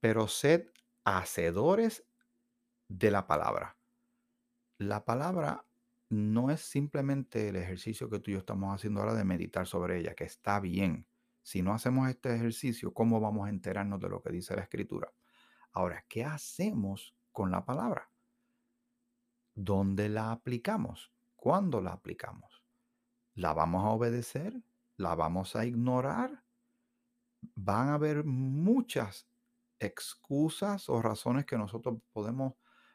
Pero 0.00 0.28
sed 0.28 0.68
hacedores 1.02 2.04
de 2.88 3.10
la 3.10 3.26
palabra. 3.26 3.78
La 4.76 5.06
palabra 5.06 5.64
no 6.10 6.50
es 6.50 6.60
simplemente 6.60 7.48
el 7.48 7.56
ejercicio 7.56 8.10
que 8.10 8.20
tú 8.20 8.30
y 8.30 8.34
yo 8.34 8.40
estamos 8.40 8.74
haciendo 8.74 9.00
ahora 9.00 9.14
de 9.14 9.24
meditar 9.24 9.66
sobre 9.66 9.98
ella, 9.98 10.14
que 10.14 10.24
está 10.24 10.60
bien. 10.60 11.06
Si 11.42 11.62
no 11.62 11.72
hacemos 11.72 12.06
este 12.10 12.34
ejercicio, 12.34 12.92
¿cómo 12.92 13.18
vamos 13.18 13.46
a 13.46 13.50
enterarnos 13.50 13.98
de 13.98 14.10
lo 14.10 14.20
que 14.20 14.30
dice 14.30 14.54
la 14.54 14.64
escritura? 14.64 15.10
Ahora, 15.72 16.04
¿qué 16.06 16.22
hacemos 16.22 17.16
con 17.32 17.50
la 17.50 17.64
palabra? 17.64 18.10
¿Dónde 19.54 20.10
la 20.10 20.32
aplicamos? 20.32 21.10
¿Cuándo 21.34 21.80
la 21.80 21.92
aplicamos? 21.92 22.62
¿La 23.32 23.54
vamos 23.54 23.86
a 23.86 23.88
obedecer? 23.88 24.62
¿La 24.98 25.14
vamos 25.14 25.54
a 25.54 25.64
ignorar? 25.64 26.44
Van 27.54 27.88
a 27.88 27.94
haber 27.94 28.24
muchas 28.24 29.28
excusas 29.78 30.88
o 30.88 31.00
razones 31.00 31.46
que 31.46 31.56
nosotros 31.56 32.00
podemos 32.12 32.54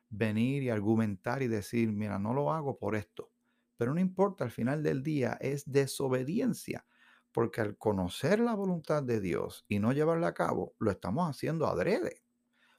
venir 0.10 0.64
y 0.64 0.70
argumentar 0.70 1.42
y 1.42 1.48
decir, 1.48 1.94
mira, 1.94 2.20
no 2.20 2.34
lo 2.34 2.52
hago 2.52 2.78
por 2.78 2.96
esto. 2.96 3.32
Pero 3.78 3.94
no 3.94 4.02
importa, 4.02 4.44
al 4.44 4.52
final 4.52 4.84
del 4.84 5.02
día 5.02 5.38
es 5.40 5.64
desobediencia, 5.66 6.86
porque 7.32 7.62
al 7.62 7.78
conocer 7.78 8.40
la 8.42 8.54
voluntad 8.54 9.02
de 9.02 9.22
Dios 9.22 9.66
y 9.70 9.80
no 9.80 9.94
llevarla 9.94 10.28
a 10.28 10.34
cabo, 10.34 10.76
lo 10.80 10.92
estamos 10.92 11.30
haciendo 11.30 11.68
adrede, 11.68 12.22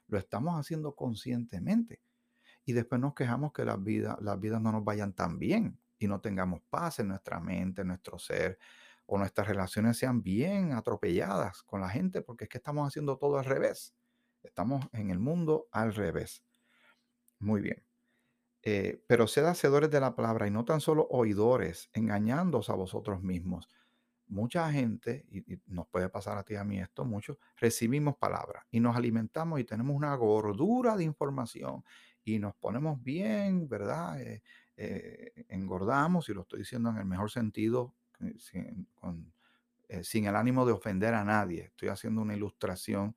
lo 0.07 0.19
estamos 0.19 0.53
haciendo 0.59 0.95
conscientemente. 0.95 1.99
Y 2.63 2.73
después 2.73 3.01
nos 3.01 3.15
quejamos 3.15 3.53
que 3.53 3.65
las 3.65 3.83
vidas, 3.83 4.17
las 4.21 4.39
vidas 4.39 4.61
no 4.61 4.71
nos 4.71 4.83
vayan 4.83 5.13
tan 5.13 5.39
bien 5.39 5.79
y 5.97 6.07
no 6.07 6.21
tengamos 6.21 6.61
paz 6.69 6.99
en 6.99 7.07
nuestra 7.07 7.39
mente, 7.39 7.81
en 7.81 7.87
nuestro 7.87 8.19
ser, 8.19 8.59
o 9.05 9.17
nuestras 9.17 9.47
relaciones 9.47 9.97
sean 9.97 10.21
bien 10.21 10.73
atropelladas 10.73 11.63
con 11.63 11.81
la 11.81 11.89
gente, 11.89 12.21
porque 12.21 12.45
es 12.45 12.49
que 12.49 12.57
estamos 12.57 12.87
haciendo 12.87 13.17
todo 13.17 13.37
al 13.37 13.45
revés. 13.45 13.95
Estamos 14.43 14.85
en 14.93 15.09
el 15.09 15.19
mundo 15.19 15.67
al 15.71 15.93
revés. 15.93 16.43
Muy 17.39 17.61
bien. 17.61 17.83
Eh, 18.63 19.03
pero 19.07 19.27
sed 19.27 19.45
hacedores 19.45 19.91
de 19.91 19.99
la 19.99 20.15
palabra 20.15 20.47
y 20.47 20.51
no 20.51 20.65
tan 20.65 20.81
solo 20.81 21.07
oidores, 21.11 21.89
engañándoos 21.93 22.69
a 22.71 22.73
vosotros 22.73 23.21
mismos. 23.21 23.69
Mucha 24.27 24.71
gente, 24.71 25.23
y, 25.29 25.61
nos 25.67 25.87
puede 25.87 26.09
pasar 26.09 26.39
a 26.39 26.43
ti 26.43 26.55
y 26.55 26.57
a 26.57 26.63
mí 26.63 26.79
esto 26.79 27.05
mucho, 27.05 27.37
recibimos 27.57 28.17
palabra 28.17 28.65
y 28.71 28.79
nos 28.79 28.95
alimentamos 28.95 29.59
y 29.59 29.65
tenemos 29.65 29.95
una 29.95 30.15
gordura 30.15 30.97
de 30.97 31.03
información 31.03 31.83
y 32.23 32.39
nos 32.39 32.55
ponemos 32.55 33.01
bien, 33.03 33.69
¿verdad? 33.69 34.19
Eh, 34.19 34.41
eh, 34.77 35.45
engordamos, 35.49 36.27
y 36.29 36.33
lo 36.33 36.41
estoy 36.41 36.59
diciendo 36.59 36.89
en 36.89 36.97
el 36.97 37.05
mejor 37.05 37.29
sentido, 37.29 37.93
sin, 38.37 38.87
sin 40.03 40.25
el 40.25 40.35
ánimo 40.35 40.65
de 40.65 40.73
ofender 40.73 41.13
a 41.13 41.23
nadie. 41.23 41.65
Estoy 41.65 41.89
haciendo 41.89 42.21
una 42.21 42.35
ilustración 42.35 43.15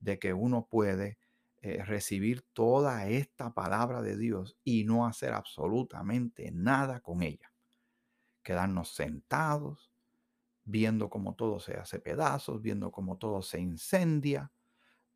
de 0.00 0.18
que 0.18 0.32
uno 0.32 0.66
puede 0.70 1.18
eh, 1.60 1.84
recibir 1.84 2.42
toda 2.52 3.08
esta 3.08 3.52
palabra 3.52 4.00
de 4.00 4.16
Dios 4.16 4.56
y 4.62 4.84
no 4.84 5.06
hacer 5.06 5.32
absolutamente 5.32 6.52
nada 6.52 7.00
con 7.00 7.22
ella. 7.22 7.52
Quedarnos 8.44 8.94
sentados, 8.94 9.90
viendo 10.62 11.10
cómo 11.10 11.34
todo 11.34 11.58
se 11.58 11.74
hace 11.76 11.98
pedazos, 11.98 12.62
viendo 12.62 12.92
cómo 12.92 13.18
todo 13.18 13.42
se 13.42 13.58
incendia, 13.58 14.52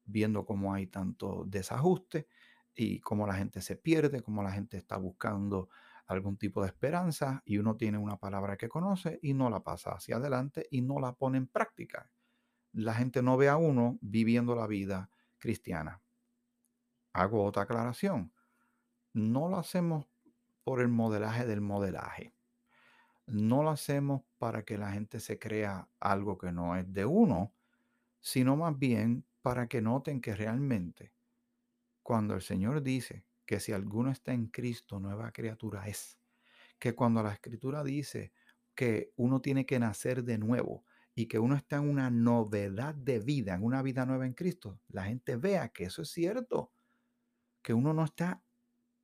viendo 0.05 0.45
cómo 0.45 0.75
hay 0.75 0.89
tanto 0.89 1.45
desajuste 1.47 2.27
y 2.75 2.99
cómo 2.99 3.27
la 3.27 3.35
gente 3.35 3.61
se 3.61 3.77
pierde, 3.77 4.23
cómo 4.23 4.43
la 4.43 4.51
gente 4.51 4.77
está 4.79 4.97
buscando 4.97 5.69
algún 6.07 6.37
tipo 6.37 6.63
de 6.63 6.69
esperanza 6.69 7.43
y 7.45 7.59
uno 7.59 7.77
tiene 7.77 7.99
una 7.99 8.17
palabra 8.17 8.57
que 8.57 8.69
conoce 8.69 9.19
y 9.23 9.35
no 9.35 9.51
la 9.51 9.61
pasa 9.61 9.93
hacia 9.93 10.17
adelante 10.17 10.67
y 10.71 10.83
no 10.83 11.01
la 11.01 11.13
pone 11.13 11.39
en 11.39 11.47
práctica. 11.47 12.11
La 12.73 12.95
gente 12.95 13.23
no 13.23 13.37
ve 13.37 13.49
a 13.49 13.57
uno 13.57 13.99
viviendo 14.01 14.55
la 14.55 14.67
vida 14.67 15.11
cristiana 15.39 16.03
hago 17.13 17.45
otra 17.45 17.63
aclaración. 17.63 18.33
No 19.13 19.49
lo 19.49 19.59
hacemos 19.59 20.07
por 20.65 20.81
el 20.81 20.89
modelaje 20.89 21.47
del 21.47 21.61
modelaje. 21.61 22.35
No 23.27 23.63
lo 23.63 23.71
hacemos 23.71 24.23
para 24.39 24.65
que 24.65 24.79
la 24.79 24.93
gente 24.93 25.21
se 25.21 25.39
crea 25.39 25.89
algo 26.01 26.39
que 26.39 26.53
no 26.53 26.77
es 26.77 26.93
de 26.93 27.05
uno, 27.05 27.53
sino 28.21 28.57
más 28.57 28.79
bien 28.79 29.25
para 29.43 29.67
que 29.67 29.81
noten 29.81 30.21
que 30.21 30.35
realmente 30.35 31.13
cuando 32.03 32.35
el 32.35 32.43
Señor 32.43 32.83
dice 32.83 33.25
que 33.53 33.61
si 33.61 33.73
alguno 33.73 34.11
está 34.11 34.33
en 34.33 34.47
Cristo, 34.47 34.99
nueva 34.99 35.31
criatura 35.31 35.87
es. 35.87 36.19
Que 36.79 36.95
cuando 36.95 37.23
la 37.23 37.35
escritura 37.35 37.85
dice 37.85 38.33
que 38.75 39.13
uno 39.17 39.43
tiene 39.43 39.67
que 39.67 39.79
nacer 39.79 40.25
de 40.25 40.39
nuevo 40.39 40.87
y 41.15 41.27
que 41.27 41.39
uno 41.39 41.55
está 41.55 41.77
en 41.77 41.91
una 41.91 42.09
novedad 42.09 42.95
de 42.95 43.19
vida, 43.19 43.55
en 43.55 43.63
una 43.63 43.83
vida 43.83 44.07
nueva 44.07 44.25
en 44.25 44.33
Cristo, 44.33 44.81
la 44.89 45.05
gente 45.05 45.37
vea 45.37 45.69
que 45.69 45.85
eso 45.85 46.01
es 46.01 46.09
cierto 46.09 46.73
que 47.61 47.75
uno 47.75 47.93
no 47.93 48.05
está 48.05 48.43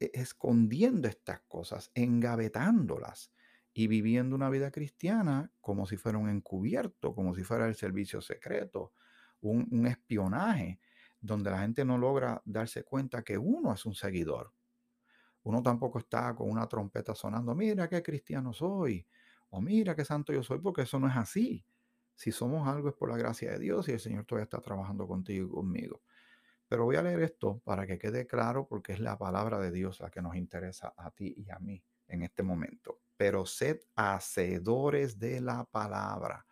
e, 0.00 0.12
escondiendo 0.14 1.08
estas 1.08 1.42
cosas, 1.42 1.90
engavetándolas 1.94 3.30
y 3.74 3.86
viviendo 3.86 4.34
una 4.34 4.48
vida 4.48 4.70
cristiana 4.70 5.52
como 5.60 5.84
si 5.84 5.98
fuera 5.98 6.16
un 6.16 6.30
encubierto, 6.30 7.14
como 7.14 7.34
si 7.34 7.44
fuera 7.44 7.68
el 7.68 7.74
servicio 7.74 8.22
secreto, 8.22 8.94
un, 9.42 9.86
espionaje, 9.86 10.80
donde 11.20 11.50
la 11.50 11.60
gente 11.60 11.84
no 11.84 11.98
logra 11.98 12.40
darse 12.44 12.84
cuenta 12.84 13.22
que 13.22 13.38
uno 13.38 13.72
es 13.72 13.84
un 13.86 13.94
seguidor. 13.94 14.52
Uno 15.42 15.62
tampoco 15.62 15.98
está 15.98 16.34
con 16.34 16.50
una 16.50 16.66
trompeta 16.66 17.14
sonando, 17.14 17.54
mira 17.54 17.88
qué 17.88 18.02
cristiano 18.02 18.52
soy, 18.52 19.06
o 19.50 19.60
mira 19.60 19.94
qué 19.94 20.04
santo 20.04 20.32
yo 20.32 20.42
soy, 20.42 20.58
porque 20.58 20.82
eso 20.82 20.98
no 20.98 21.08
es 21.08 21.16
así. 21.16 21.64
Si 22.14 22.32
somos 22.32 22.66
algo 22.68 22.88
es 22.88 22.94
por 22.94 23.10
la 23.10 23.16
gracia 23.16 23.52
de 23.52 23.58
Dios 23.58 23.88
y 23.88 23.92
el 23.92 24.00
Señor 24.00 24.24
todavía 24.24 24.44
está 24.44 24.60
trabajando 24.60 25.06
contigo 25.06 25.46
y 25.46 25.50
conmigo. 25.50 26.02
Pero 26.68 26.84
voy 26.84 26.96
a 26.96 27.02
leer 27.02 27.22
esto 27.22 27.60
para 27.64 27.86
que 27.86 27.98
quede 27.98 28.26
claro 28.26 28.66
porque 28.66 28.92
es 28.92 29.00
la 29.00 29.16
palabra 29.16 29.58
de 29.58 29.70
Dios 29.70 30.00
la 30.00 30.10
que 30.10 30.20
nos 30.20 30.36
interesa 30.36 30.92
a 30.96 31.10
ti 31.10 31.34
y 31.36 31.48
a 31.50 31.58
mí 31.60 31.82
en 32.08 32.22
este 32.22 32.42
momento. 32.42 33.00
Pero 33.16 33.46
sed 33.46 33.80
hacedores 33.94 35.18
de 35.18 35.40
la 35.40 35.64
palabra, 35.64 36.44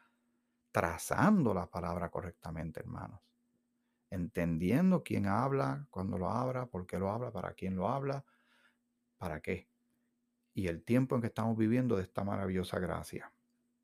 trazando 0.71 1.53
la 1.53 1.67
palabra 1.67 2.09
correctamente, 2.11 2.81
hermanos. 2.81 3.26
Entendiendo 4.17 5.05
quién 5.05 5.27
habla, 5.27 5.87
cuándo 5.91 6.19
lo 6.19 6.31
habla, 6.31 6.67
por 6.67 6.87
qué 6.87 6.99
lo 6.99 7.11
habla, 7.11 7.31
para 7.31 7.55
quién 7.55 7.77
lo 7.77 7.89
habla, 7.89 8.25
para 9.19 9.41
qué. 9.41 9.69
Y 10.55 10.69
el 10.69 10.83
tiempo 10.83 11.15
en 11.15 11.21
que 11.21 11.29
estamos 11.29 11.57
viviendo 11.57 11.97
de 11.97 12.03
esta 12.03 12.25
maravillosa 12.25 12.79
gracia. 12.81 13.33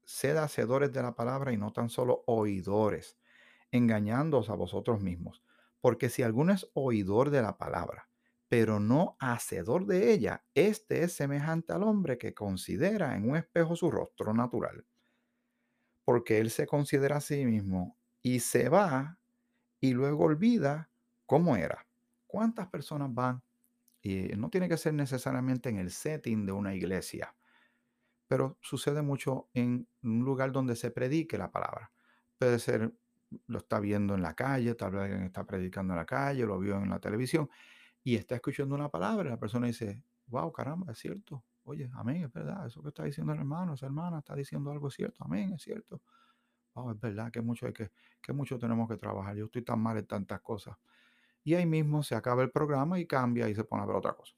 Sed 0.04 0.36
hacedores 0.36 0.92
de 0.92 1.02
la 1.02 1.14
palabra 1.14 1.52
y 1.52 1.56
no 1.56 1.72
tan 1.72 1.88
solo 1.88 2.24
oidores, 2.26 3.18
engañándoos 3.70 4.50
a 4.50 4.54
vosotros 4.54 5.00
mismos 5.00 5.42
porque 5.82 6.08
si 6.08 6.22
alguno 6.22 6.52
es 6.52 6.70
oidor 6.74 7.30
de 7.30 7.42
la 7.42 7.58
palabra, 7.58 8.08
pero 8.48 8.78
no 8.78 9.16
hacedor 9.18 9.84
de 9.84 10.12
ella, 10.12 10.46
este 10.54 11.02
es 11.02 11.12
semejante 11.12 11.72
al 11.72 11.82
hombre 11.82 12.18
que 12.18 12.34
considera 12.34 13.16
en 13.16 13.28
un 13.28 13.36
espejo 13.36 13.74
su 13.74 13.90
rostro 13.90 14.32
natural. 14.32 14.86
Porque 16.04 16.38
él 16.38 16.50
se 16.50 16.66
considera 16.66 17.16
a 17.16 17.20
sí 17.20 17.44
mismo 17.44 17.98
y 18.22 18.40
se 18.40 18.68
va 18.68 19.18
y 19.82 19.92
luego 19.94 20.24
olvida 20.24 20.88
cómo 21.26 21.56
era. 21.56 21.84
¿Cuántas 22.28 22.68
personas 22.68 23.12
van? 23.12 23.42
Y 24.00 24.28
no 24.36 24.48
tiene 24.48 24.68
que 24.68 24.76
ser 24.76 24.94
necesariamente 24.94 25.68
en 25.68 25.78
el 25.78 25.90
setting 25.90 26.46
de 26.46 26.52
una 26.52 26.72
iglesia, 26.74 27.34
pero 28.28 28.58
sucede 28.60 29.02
mucho 29.02 29.50
en 29.54 29.88
un 30.02 30.24
lugar 30.24 30.52
donde 30.52 30.76
se 30.76 30.92
predique 30.92 31.36
la 31.36 31.50
palabra. 31.50 31.90
Puede 32.38 32.60
ser 32.60 32.94
lo 33.46 33.58
está 33.58 33.80
viendo 33.80 34.14
en 34.14 34.22
la 34.22 34.34
calle, 34.34 34.74
tal 34.74 34.92
vez 34.92 35.02
alguien 35.02 35.24
está 35.24 35.44
predicando 35.44 35.94
en 35.94 35.98
la 35.98 36.06
calle, 36.06 36.46
lo 36.46 36.58
vio 36.58 36.76
en 36.76 36.90
la 36.90 37.00
televisión 37.00 37.50
y 38.04 38.14
está 38.14 38.36
escuchando 38.36 38.74
una 38.74 38.88
palabra 38.88 39.30
la 39.30 39.38
persona 39.38 39.66
dice, 39.66 40.02
wow, 40.26 40.52
caramba, 40.52 40.92
es 40.92 40.98
cierto. 40.98 41.44
Oye, 41.64 41.90
amén, 41.94 42.24
es 42.24 42.32
verdad, 42.32 42.66
eso 42.66 42.82
que 42.82 42.88
está 42.88 43.04
diciendo 43.04 43.32
el 43.32 43.40
hermano, 43.40 43.74
esa 43.74 43.86
hermana 43.86 44.18
está 44.18 44.36
diciendo 44.36 44.70
algo 44.70 44.90
cierto, 44.90 45.24
amén, 45.24 45.54
es 45.54 45.62
cierto. 45.62 46.02
Wow, 46.74 46.92
es 46.92 47.00
verdad 47.00 47.30
que 47.30 47.40
mucho 47.42 47.66
hay 47.66 47.72
que, 47.72 47.90
que 48.22 48.32
mucho 48.32 48.58
tenemos 48.58 48.88
que 48.88 48.96
trabajar. 48.96 49.36
Yo 49.36 49.46
estoy 49.46 49.62
tan 49.62 49.80
mal 49.80 49.96
en 49.98 50.06
tantas 50.06 50.40
cosas. 50.40 50.76
Y 51.44 51.54
ahí 51.54 51.66
mismo 51.66 52.02
se 52.02 52.14
acaba 52.16 52.42
el 52.42 52.50
programa 52.50 52.98
y 53.00 53.06
cambia 53.06 53.48
y 53.48 53.54
se 53.54 53.64
pone 53.64 53.82
a 53.82 53.86
ver 53.86 53.96
otra 53.96 54.14
cosa. 54.14 54.34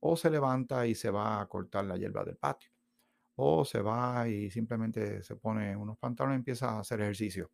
O 0.00 0.16
se 0.16 0.30
levanta 0.30 0.86
y 0.86 0.94
se 0.94 1.10
va 1.10 1.40
a 1.40 1.48
cortar 1.48 1.84
la 1.84 1.96
hierba 1.96 2.24
del 2.24 2.36
patio. 2.36 2.70
O 3.36 3.64
se 3.64 3.82
va 3.82 4.28
y 4.28 4.50
simplemente 4.50 5.22
se 5.22 5.36
pone 5.36 5.76
unos 5.76 5.98
pantalones 5.98 6.36
y 6.38 6.40
empieza 6.40 6.70
a 6.70 6.80
hacer 6.80 7.00
ejercicio 7.02 7.52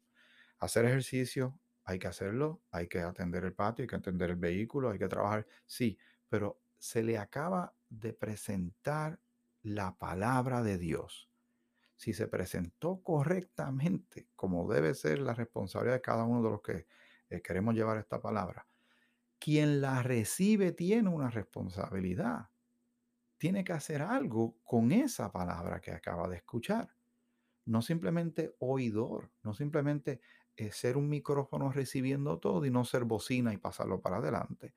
hacer 0.61 0.87
ejercicio, 0.87 1.59
hay 1.85 1.99
que 1.99 2.09
hacerlo, 2.09 2.63
hay 2.71 2.89
que 2.89 3.01
atender 3.01 3.45
el 3.45 3.55
patio, 3.55 3.85
hay 3.85 3.89
que 3.89 3.97
atender 3.97 4.31
el 4.31 4.37
vehículo, 4.37 4.91
hay 4.91 4.99
que 4.99 5.09
trabajar, 5.09 5.47
sí, 5.67 5.99
pero 6.29 6.63
se 6.79 7.03
le 7.03 7.19
acaba 7.19 7.75
de 7.91 8.13
presentar 8.15 9.21
la 9.63 9.97
palabra 9.99 10.63
de 10.63 10.79
Dios. 10.79 11.31
Si 11.97 12.13
se 12.13 12.27
presentó 12.29 13.03
correctamente, 13.03 14.29
como 14.37 14.71
debe 14.73 14.95
ser 14.95 15.21
la 15.21 15.35
responsabilidad 15.35 15.97
de 15.97 16.03
cada 16.03 16.25
uno 16.25 16.43
de 16.43 16.51
los 16.51 16.63
que 16.63 16.87
eh, 17.31 17.41
queremos 17.41 17.75
llevar 17.75 17.99
esta 17.99 18.21
palabra, 18.21 18.67
quien 19.39 19.81
la 19.81 20.03
recibe 20.03 20.73
tiene 20.73 21.09
una 21.09 21.31
responsabilidad. 21.31 22.51
Tiene 23.37 23.63
que 23.63 23.73
hacer 23.75 24.01
algo 24.01 24.57
con 24.65 24.91
esa 24.91 25.31
palabra 25.31 25.81
que 25.81 25.91
acaba 25.91 26.29
de 26.29 26.37
escuchar. 26.37 26.95
No 27.67 27.83
simplemente 27.83 28.55
oidor, 28.59 29.33
no 29.43 29.55
simplemente 29.55 30.21
ser 30.71 30.97
un 30.97 31.09
micrófono 31.09 31.71
recibiendo 31.71 32.39
todo 32.39 32.65
y 32.65 32.71
no 32.71 32.85
ser 32.85 33.05
bocina 33.05 33.53
y 33.53 33.59
pasarlo 33.59 34.01
para 34.01 34.19
adelante. 34.19 34.75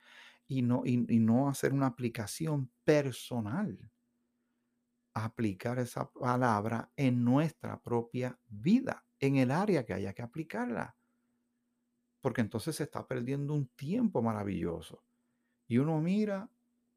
Y 0.47 0.61
no, 0.61 0.83
y, 0.85 0.97
no 0.97 1.49
hacer 1.49 1.73
una 1.73 1.87
aplicación 1.87 2.71
personal. 2.83 3.91
Aplicar 5.25 5.79
esa 5.79 6.11
palabra 6.11 6.91
en 6.95 7.23
nuestra 7.23 7.81
propia 7.81 8.37
vida, 8.47 9.05
en 9.19 9.37
el 9.37 9.51
área 9.51 9.85
que 9.85 9.93
haya 9.93 10.13
que 10.13 10.21
aplicarla. 10.21 10.95
Porque 12.21 12.41
entonces 12.41 12.75
se 12.75 12.83
está 12.83 13.07
perdiendo 13.07 13.53
un 13.53 13.67
tiempo 13.69 14.21
maravilloso. 14.21 15.03
Y 15.67 15.79
uno 15.79 15.99
mira 16.01 16.49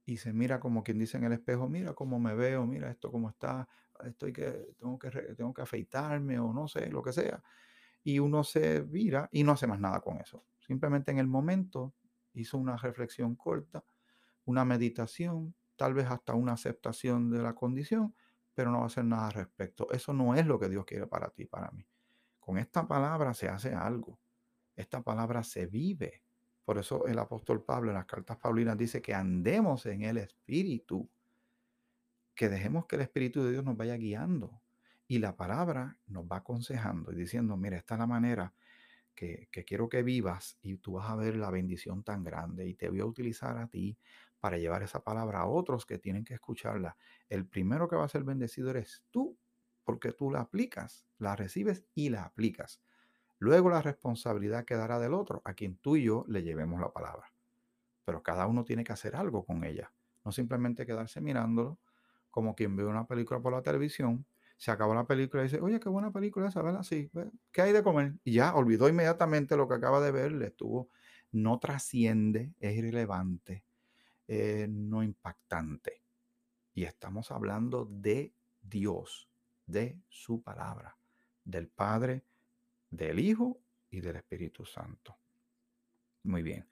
y 0.04 0.16
se 0.16 0.32
mira 0.32 0.60
como 0.60 0.82
quien 0.82 0.98
dice 0.98 1.16
en 1.16 1.24
el 1.24 1.32
espejo, 1.32 1.68
mira 1.68 1.94
cómo 1.94 2.18
me 2.18 2.34
veo, 2.34 2.66
mira 2.66 2.90
esto 2.90 3.10
cómo 3.10 3.30
está, 3.30 3.68
estoy 4.04 4.32
que 4.32 4.74
tengo 4.78 4.98
que 4.98 5.10
tengo 5.10 5.54
que 5.54 5.62
afeitarme 5.62 6.38
o 6.38 6.52
no 6.52 6.68
sé, 6.68 6.88
lo 6.90 7.02
que 7.02 7.12
sea 7.12 7.42
y 8.02 8.18
uno 8.18 8.44
se 8.44 8.80
vira 8.80 9.28
y 9.32 9.44
no 9.44 9.52
hace 9.52 9.66
más 9.66 9.80
nada 9.80 10.00
con 10.00 10.18
eso. 10.18 10.44
Simplemente 10.60 11.10
en 11.10 11.18
el 11.18 11.26
momento 11.26 11.94
hizo 12.32 12.58
una 12.58 12.76
reflexión 12.76 13.34
corta, 13.34 13.84
una 14.44 14.64
meditación, 14.64 15.54
tal 15.80 15.94
vez 15.94 16.10
hasta 16.10 16.34
una 16.34 16.52
aceptación 16.52 17.30
de 17.30 17.40
la 17.40 17.54
condición, 17.54 18.14
pero 18.52 18.70
no 18.70 18.80
va 18.80 18.82
a 18.82 18.86
hacer 18.88 19.02
nada 19.02 19.28
al 19.28 19.32
respecto. 19.32 19.90
Eso 19.92 20.12
no 20.12 20.34
es 20.34 20.44
lo 20.44 20.58
que 20.58 20.68
Dios 20.68 20.84
quiere 20.84 21.06
para 21.06 21.30
ti, 21.30 21.46
para 21.46 21.70
mí. 21.70 21.86
Con 22.38 22.58
esta 22.58 22.86
palabra 22.86 23.32
se 23.32 23.48
hace 23.48 23.72
algo. 23.72 24.20
Esta 24.76 25.00
palabra 25.02 25.42
se 25.42 25.64
vive. 25.64 26.22
Por 26.66 26.76
eso 26.76 27.06
el 27.06 27.18
apóstol 27.18 27.64
Pablo 27.64 27.92
en 27.92 27.94
las 27.94 28.04
cartas 28.04 28.36
paulinas 28.36 28.76
dice 28.76 29.00
que 29.00 29.14
andemos 29.14 29.86
en 29.86 30.02
el 30.02 30.18
Espíritu, 30.18 31.08
que 32.34 32.50
dejemos 32.50 32.84
que 32.84 32.96
el 32.96 33.02
Espíritu 33.02 33.42
de 33.42 33.52
Dios 33.52 33.64
nos 33.64 33.78
vaya 33.78 33.96
guiando, 33.96 34.60
y 35.08 35.18
la 35.18 35.34
palabra 35.34 35.96
nos 36.08 36.26
va 36.26 36.36
aconsejando 36.36 37.10
y 37.10 37.14
diciendo, 37.16 37.56
mira, 37.56 37.78
esta 37.78 37.94
es 37.94 38.00
la 38.00 38.06
manera 38.06 38.52
que, 39.14 39.48
quiero 39.66 39.88
que 39.88 40.02
vivas 40.02 40.58
y 40.60 40.76
tú 40.76 40.92
vas 40.92 41.10
a 41.10 41.16
ver 41.16 41.36
la 41.36 41.50
bendición 41.50 42.02
tan 42.02 42.22
grande 42.22 42.66
y 42.66 42.74
te 42.74 42.90
voy 42.90 43.00
a 43.00 43.06
utilizar 43.06 43.56
a 43.56 43.66
ti 43.66 43.96
para 44.40 44.58
llevar 44.58 44.82
esa 44.82 45.04
palabra 45.04 45.40
a 45.40 45.46
otros 45.46 45.86
que 45.86 45.98
tienen 45.98 46.24
que 46.24 46.34
escucharla. 46.34 46.96
El 47.28 47.46
primero 47.46 47.88
que 47.88 47.96
va 47.96 48.04
a 48.04 48.08
ser 48.08 48.24
bendecido 48.24 48.70
eres 48.70 49.04
tú, 49.10 49.36
porque 49.84 50.12
tú 50.12 50.30
la 50.30 50.40
aplicas, 50.40 51.06
la 51.18 51.36
recibes 51.36 51.84
y 51.94 52.08
la 52.08 52.24
aplicas. 52.24 52.80
Luego 53.38 53.70
la 53.70 53.82
responsabilidad 53.82 54.64
quedará 54.64 54.98
del 54.98 55.14
otro, 55.14 55.42
a 55.44 55.54
quien 55.54 55.76
tú 55.76 55.96
y 55.96 56.04
yo 56.04 56.24
le 56.28 56.42
llevemos 56.42 56.80
la 56.80 56.92
palabra. 56.92 57.32
Pero 58.04 58.22
cada 58.22 58.46
uno 58.46 58.64
tiene 58.64 58.84
que 58.84 58.92
hacer 58.92 59.16
algo 59.16 59.44
con 59.44 59.64
ella, 59.64 59.92
no 60.24 60.32
simplemente 60.32 60.86
quedarse 60.86 61.20
mirándolo 61.20 61.78
como 62.30 62.54
quien 62.54 62.76
ve 62.76 62.84
una 62.84 63.06
película 63.06 63.40
por 63.40 63.52
la 63.52 63.62
televisión 63.62 64.24
se 64.60 64.70
acabó 64.70 64.94
la 64.94 65.06
película 65.06 65.42
y 65.42 65.46
dice, 65.46 65.58
oye, 65.58 65.80
qué 65.80 65.88
buena 65.88 66.12
película 66.12 66.48
esa, 66.48 66.60
¿verdad? 66.60 66.82
Sí, 66.82 67.10
¿qué 67.50 67.62
hay 67.62 67.72
de 67.72 67.82
comer? 67.82 68.16
Y 68.24 68.34
ya 68.34 68.54
olvidó 68.54 68.90
inmediatamente 68.90 69.56
lo 69.56 69.66
que 69.66 69.76
acaba 69.76 70.02
de 70.02 70.12
ver, 70.12 70.32
le 70.32 70.48
estuvo, 70.48 70.90
no 71.32 71.58
trasciende, 71.58 72.52
es 72.60 72.76
irrelevante, 72.76 73.64
eh, 74.32 74.68
no 74.68 75.02
impactante. 75.02 76.04
Y 76.72 76.84
estamos 76.84 77.32
hablando 77.32 77.84
de 77.90 78.32
Dios, 78.62 79.28
de 79.66 80.00
su 80.08 80.40
palabra, 80.40 80.96
del 81.42 81.66
Padre, 81.66 82.24
del 82.88 83.18
Hijo 83.18 83.60
y 83.90 84.00
del 84.00 84.14
Espíritu 84.14 84.64
Santo. 84.64 85.18
Muy 86.22 86.44
bien. 86.44 86.70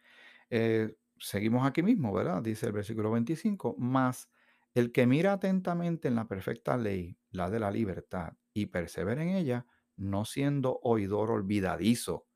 Eh, 0.48 0.98
seguimos 1.18 1.66
aquí 1.66 1.82
mismo, 1.82 2.12
¿verdad? 2.12 2.42
Dice 2.42 2.66
el 2.66 2.72
versículo 2.72 3.10
25, 3.10 3.74
más 3.76 4.30
el 4.72 4.92
que 4.92 5.08
mira 5.08 5.32
atentamente 5.32 6.06
en 6.06 6.14
la 6.14 6.28
perfecta 6.28 6.76
ley, 6.76 7.18
la 7.32 7.50
de 7.50 7.58
la 7.58 7.72
libertad, 7.72 8.34
y 8.54 8.66
persevera 8.66 9.20
en 9.24 9.30
ella, 9.30 9.66
no 9.96 10.24
siendo 10.24 10.78
oidor 10.84 11.32
olvidadizo, 11.32 12.28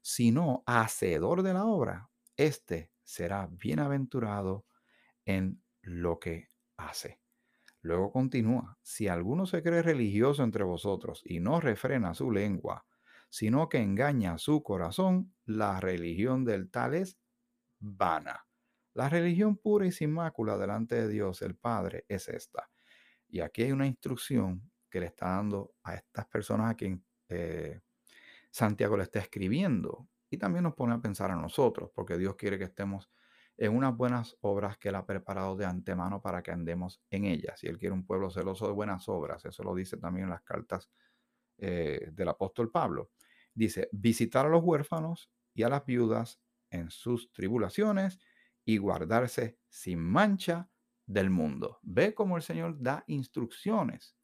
sino 0.00 0.62
hacedor 0.64 1.42
de 1.42 1.52
la 1.52 1.66
obra, 1.66 2.08
éste 2.38 2.91
será 3.04 3.46
bienaventurado 3.46 4.66
en 5.24 5.62
lo 5.82 6.18
que 6.18 6.48
hace. 6.76 7.20
Luego 7.80 8.12
continúa, 8.12 8.78
si 8.82 9.08
alguno 9.08 9.46
se 9.46 9.62
cree 9.62 9.82
religioso 9.82 10.44
entre 10.44 10.62
vosotros 10.64 11.22
y 11.24 11.40
no 11.40 11.60
refrena 11.60 12.14
su 12.14 12.30
lengua, 12.30 12.86
sino 13.28 13.68
que 13.68 13.78
engaña 13.78 14.38
su 14.38 14.62
corazón, 14.62 15.34
la 15.46 15.80
religión 15.80 16.44
del 16.44 16.70
tal 16.70 16.94
es 16.94 17.18
vana. 17.80 18.46
La 18.94 19.08
religión 19.08 19.56
pura 19.56 19.86
y 19.86 19.92
sin 19.92 20.12
mácula 20.12 20.58
delante 20.58 20.94
de 20.94 21.08
Dios 21.08 21.42
el 21.42 21.56
Padre 21.56 22.04
es 22.08 22.28
esta. 22.28 22.70
Y 23.28 23.40
aquí 23.40 23.62
hay 23.62 23.72
una 23.72 23.86
instrucción 23.86 24.70
que 24.90 25.00
le 25.00 25.06
está 25.06 25.30
dando 25.30 25.74
a 25.82 25.94
estas 25.94 26.26
personas 26.26 26.70
a 26.70 26.74
quien 26.74 27.02
eh, 27.30 27.80
Santiago 28.50 28.96
le 28.96 29.04
está 29.04 29.18
escribiendo. 29.20 30.08
Y 30.32 30.38
también 30.38 30.62
nos 30.62 30.74
pone 30.74 30.94
a 30.94 30.98
pensar 30.98 31.30
a 31.30 31.36
nosotros, 31.36 31.90
porque 31.94 32.16
Dios 32.16 32.36
quiere 32.36 32.56
que 32.56 32.64
estemos 32.64 33.10
en 33.58 33.76
unas 33.76 33.94
buenas 33.94 34.34
obras 34.40 34.78
que 34.78 34.88
Él 34.88 34.94
ha 34.94 35.04
preparado 35.04 35.56
de 35.56 35.66
antemano 35.66 36.22
para 36.22 36.42
que 36.42 36.50
andemos 36.50 37.02
en 37.10 37.26
ellas. 37.26 37.62
Y 37.62 37.66
Él 37.66 37.76
quiere 37.78 37.92
un 37.92 38.06
pueblo 38.06 38.30
celoso 38.30 38.66
de 38.66 38.72
buenas 38.72 39.10
obras. 39.10 39.44
Eso 39.44 39.62
lo 39.62 39.74
dice 39.74 39.98
también 39.98 40.24
en 40.24 40.30
las 40.30 40.40
cartas 40.40 40.88
eh, 41.58 42.08
del 42.12 42.30
apóstol 42.30 42.70
Pablo. 42.70 43.10
Dice, 43.52 43.90
visitar 43.92 44.46
a 44.46 44.48
los 44.48 44.64
huérfanos 44.64 45.30
y 45.52 45.64
a 45.64 45.68
las 45.68 45.84
viudas 45.84 46.40
en 46.70 46.90
sus 46.90 47.30
tribulaciones 47.30 48.18
y 48.64 48.78
guardarse 48.78 49.58
sin 49.68 49.98
mancha 49.98 50.70
del 51.04 51.28
mundo. 51.28 51.78
Ve 51.82 52.14
cómo 52.14 52.38
el 52.38 52.42
Señor 52.42 52.80
da 52.80 53.04
instrucciones, 53.06 54.16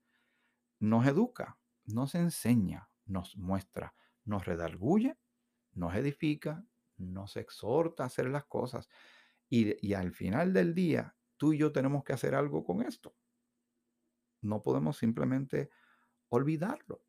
nos 0.80 1.06
educa, 1.06 1.58
nos 1.84 2.14
enseña, 2.14 2.88
nos 3.04 3.36
muestra, 3.36 3.94
nos 4.24 4.46
redarguye, 4.46 5.18
nos 5.78 5.94
edifica, 5.94 6.64
nos 6.98 7.36
exhorta 7.36 8.02
a 8.02 8.06
hacer 8.06 8.28
las 8.28 8.44
cosas. 8.44 8.88
Y, 9.48 9.94
al 9.94 10.12
final 10.12 10.52
del 10.52 10.74
día, 10.74 11.14
tú 11.36 11.52
y 11.52 11.58
yo 11.58 11.72
tenemos 11.72 12.04
que 12.04 12.12
hacer 12.12 12.34
algo 12.34 12.64
con 12.64 12.82
esto. 12.82 13.14
No 14.42 14.62
podemos 14.62 14.98
simplemente 14.98 15.70
olvidarlo. 16.28 17.02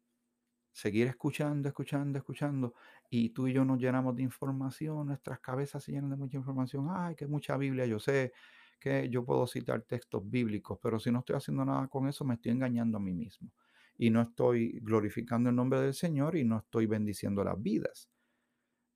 Seguir 0.71 1.08
escuchando, 1.08 1.67
escuchando, 1.67 2.17
escuchando. 2.19 2.75
Y 3.10 3.29
tú 3.32 3.47
y 3.47 3.53
yo 3.53 3.65
nos 3.65 3.79
llenamos 3.79 4.15
de 4.15 4.23
información, 4.23 5.08
nuestras 5.08 5.39
cabezas 5.39 5.84
se 5.84 5.91
llenan 5.91 6.12
de 6.12 6.15
mucha 6.15 6.38
información. 6.38 6.88
Ay, 6.89 7.15
que 7.15 7.27
mucha 7.27 7.58
Biblia, 7.58 7.86
yo 7.86 7.99
sé 7.99 8.32
que 8.79 9.10
yo 9.10 9.25
puedo 9.25 9.45
citar 9.47 9.82
textos 9.82 10.21
bíblicos, 10.29 10.79
pero 10.82 10.99
si 10.99 11.12
no 11.12 11.19
estoy 11.19 11.36
haciendo 11.36 11.65
nada 11.65 11.88
con 11.89 12.08
eso, 12.08 12.23
me 12.23 12.36
estoy 12.36 12.53
engañando 12.53 12.97
a 12.97 13.01
mí 13.01 13.13
mismo. 13.13 13.51
Y 13.97 14.12
no 14.12 14.21
estoy 14.21 14.79
glorificando 14.82 15.49
el 15.49 15.55
nombre 15.55 15.82
del 15.82 15.93
Señor 15.93 16.38
y 16.38 16.45
no 16.45 16.60
estoy 16.60 16.86
bendiciendo 16.86 17.43
las 17.43 17.62
vidas. 17.62 18.10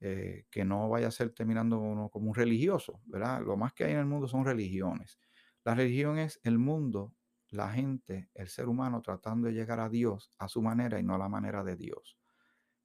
Eh, 0.05 0.47
que 0.51 0.65
no 0.65 0.89
vaya 0.89 1.07
a 1.07 1.11
ser 1.11 1.29
terminando 1.29 2.09
como 2.11 2.27
un 2.27 2.35
religioso, 2.35 2.99
¿verdad? 3.05 3.41
Lo 3.41 3.55
más 3.55 3.71
que 3.71 3.85
hay 3.85 3.93
en 3.93 3.99
el 3.99 4.05
mundo 4.05 4.27
son 4.27 4.43
religiones. 4.43 5.17
La 5.63 5.75
religión 5.75 6.17
es 6.19 6.41
el 6.43 6.59
mundo, 6.59 7.15
la 7.47 7.71
gente, 7.71 8.29
el 8.33 8.49
ser 8.49 8.67
humano 8.67 9.01
tratando 9.01 9.47
de 9.47 9.53
llegar 9.53 9.79
a 9.79 9.87
Dios 9.87 10.29
a 10.39 10.49
su 10.49 10.61
manera 10.61 10.99
y 10.99 11.03
no 11.03 11.15
a 11.15 11.17
la 11.17 11.29
manera 11.29 11.63
de 11.63 11.77
Dios. 11.77 12.17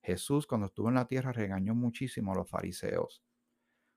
Jesús 0.00 0.46
cuando 0.46 0.68
estuvo 0.68 0.90
en 0.90 0.94
la 0.94 1.08
tierra 1.08 1.32
regañó 1.32 1.74
muchísimo 1.74 2.30
a 2.30 2.36
los 2.36 2.48
fariseos, 2.48 3.24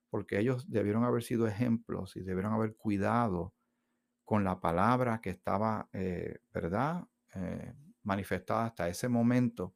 porque 0.10 0.40
ellos 0.40 0.72
debieron 0.72 1.04
haber 1.04 1.22
sido 1.22 1.46
ejemplos 1.46 2.16
y 2.16 2.22
debieron 2.22 2.54
haber 2.54 2.76
cuidado 2.76 3.54
con 4.26 4.44
la 4.44 4.60
palabra 4.60 5.22
que 5.22 5.30
estaba, 5.30 5.92
eh, 5.94 6.40
¿verdad? 6.52 7.08
Eh, 7.36 7.72
manifestada 8.02 8.66
hasta 8.66 8.90
ese 8.90 9.10
momento 9.10 9.76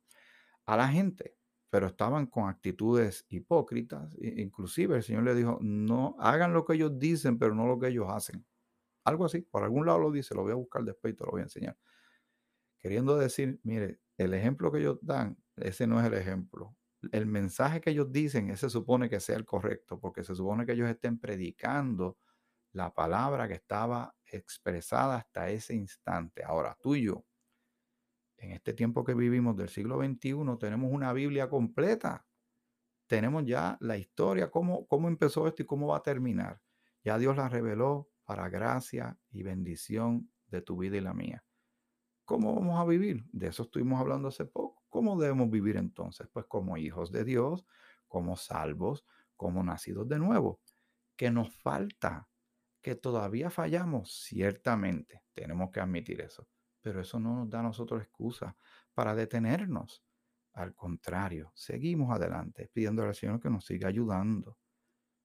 a 0.66 0.76
la 0.76 0.88
gente 0.88 1.36
pero 1.76 1.88
estaban 1.88 2.28
con 2.28 2.48
actitudes 2.48 3.26
hipócritas. 3.28 4.16
Inclusive 4.22 4.96
el 4.96 5.04
Señor 5.04 5.24
le 5.24 5.36
dijo, 5.36 5.60
no 5.62 6.16
hagan 6.20 6.54
lo 6.54 6.64
que 6.64 6.76
ellos 6.76 6.98
dicen, 6.98 7.38
pero 7.38 7.54
no 7.54 7.68
lo 7.68 7.78
que 7.78 7.90
ellos 7.90 8.08
hacen. 8.08 8.46
Algo 9.04 9.26
así, 9.26 9.42
por 9.42 9.62
algún 9.66 9.86
lado 9.86 10.00
lo 10.00 10.10
dice, 10.10 10.34
lo 10.34 10.44
voy 10.44 10.54
a 10.54 10.56
buscar 10.56 10.86
después 10.86 11.14
y 11.14 11.18
te 11.18 11.26
lo 11.26 11.32
voy 11.32 11.42
a 11.42 11.44
enseñar. 11.44 11.78
Queriendo 12.80 13.18
decir, 13.18 13.60
mire, 13.64 14.00
el 14.18 14.34
ejemplo 14.34 14.72
que 14.72 14.80
ellos 14.80 15.00
dan, 15.02 15.38
ese 15.58 15.86
no 15.86 16.00
es 16.00 16.06
el 16.06 16.14
ejemplo. 16.14 16.78
El 17.12 17.26
mensaje 17.26 17.82
que 17.82 17.90
ellos 17.90 18.10
dicen, 18.10 18.52
ese 18.52 18.70
supone 18.70 19.10
que 19.10 19.20
sea 19.20 19.36
el 19.36 19.44
correcto, 19.44 20.00
porque 20.00 20.24
se 20.24 20.34
supone 20.34 20.66
que 20.66 20.72
ellos 20.72 20.88
estén 20.88 21.20
predicando 21.20 22.18
la 22.72 22.94
palabra 22.94 23.50
que 23.50 23.56
estaba 23.56 24.16
expresada 24.24 25.18
hasta 25.18 25.50
ese 25.50 25.76
instante. 25.76 26.42
Ahora, 26.42 26.78
tú 26.82 26.96
y 26.96 27.04
yo, 27.04 27.26
en 28.38 28.52
este 28.52 28.74
tiempo 28.74 29.04
que 29.04 29.14
vivimos 29.14 29.56
del 29.56 29.70
siglo 29.70 30.00
XXI, 30.00 30.58
tenemos 30.60 30.92
una 30.92 31.14
Biblia 31.14 31.50
completa. 31.50 32.26
Tenemos 33.08 33.46
ya 33.46 33.78
la 33.82 33.98
historia, 33.98 34.50
cómo, 34.50 34.88
cómo 34.88 35.08
empezó 35.08 35.48
esto 35.48 35.64
y 35.64 35.66
cómo 35.66 35.88
va 35.88 35.98
a 35.98 36.04
terminar. 36.04 36.62
Ya 37.04 37.18
Dios 37.18 37.38
la 37.38 37.50
reveló 37.50 38.10
para 38.24 38.50
gracia 38.50 39.18
y 39.30 39.44
bendición 39.44 40.32
de 40.48 40.62
tu 40.62 40.78
vida 40.78 40.98
y 40.98 41.02
la 41.02 41.14
mía. 41.14 41.44
¿Cómo 42.26 42.56
vamos 42.56 42.80
a 42.80 42.86
vivir? 42.86 43.24
De 43.32 43.48
eso 43.48 43.64
estuvimos 43.64 44.00
hablando 44.00 44.30
hace 44.30 44.46
poco. 44.46 44.84
¿Cómo 44.90 45.20
debemos 45.20 45.50
vivir 45.50 45.78
entonces? 45.78 46.28
Pues 46.32 46.46
como 46.48 46.78
hijos 46.78 47.12
de 47.12 47.24
Dios, 47.24 47.66
como 48.08 48.36
salvos, 48.36 49.06
como 49.36 49.64
nacidos 49.64 50.08
de 50.08 50.18
nuevo. 50.18 50.60
¿Qué 51.16 51.30
nos 51.30 51.56
falta? 51.56 52.28
Que 52.82 52.96
todavía 52.96 53.52
fallamos, 53.52 54.24
ciertamente. 54.24 55.22
Tenemos 55.34 55.70
que 55.70 55.80
admitir 55.80 56.22
eso 56.22 56.48
pero 56.86 57.02
eso 57.02 57.20
no 57.20 57.36
nos 57.36 57.50
da 57.50 57.62
a 57.62 57.64
nosotros 57.64 58.00
excusa 58.00 58.56
para 58.94 59.16
detenernos. 59.16 60.04
Al 60.54 60.76
contrario, 60.76 61.52
seguimos 61.56 62.16
adelante 62.16 62.70
pidiendo 62.72 63.02
al 63.02 63.16
Señor 63.16 63.40
que 63.40 63.50
nos 63.50 63.66
siga 63.66 63.88
ayudando 63.88 64.60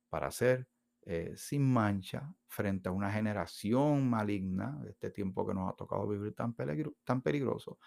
para 0.09 0.31
ser 0.31 0.71
eh, 1.03 1.35
sin 1.37 1.71
mancha 1.71 2.35
frente 2.47 2.89
a 2.89 2.93
una 2.93 3.13
generación 3.13 4.09
maligna 4.09 4.83
este 4.89 5.11
tiempo 5.11 5.47
que 5.47 5.53
nos 5.53 5.71
ha 5.71 5.77
tocado 5.77 6.09
vivir 6.09 6.35
tan, 6.35 6.57
tan 7.05 7.21
peligroso 7.21 7.79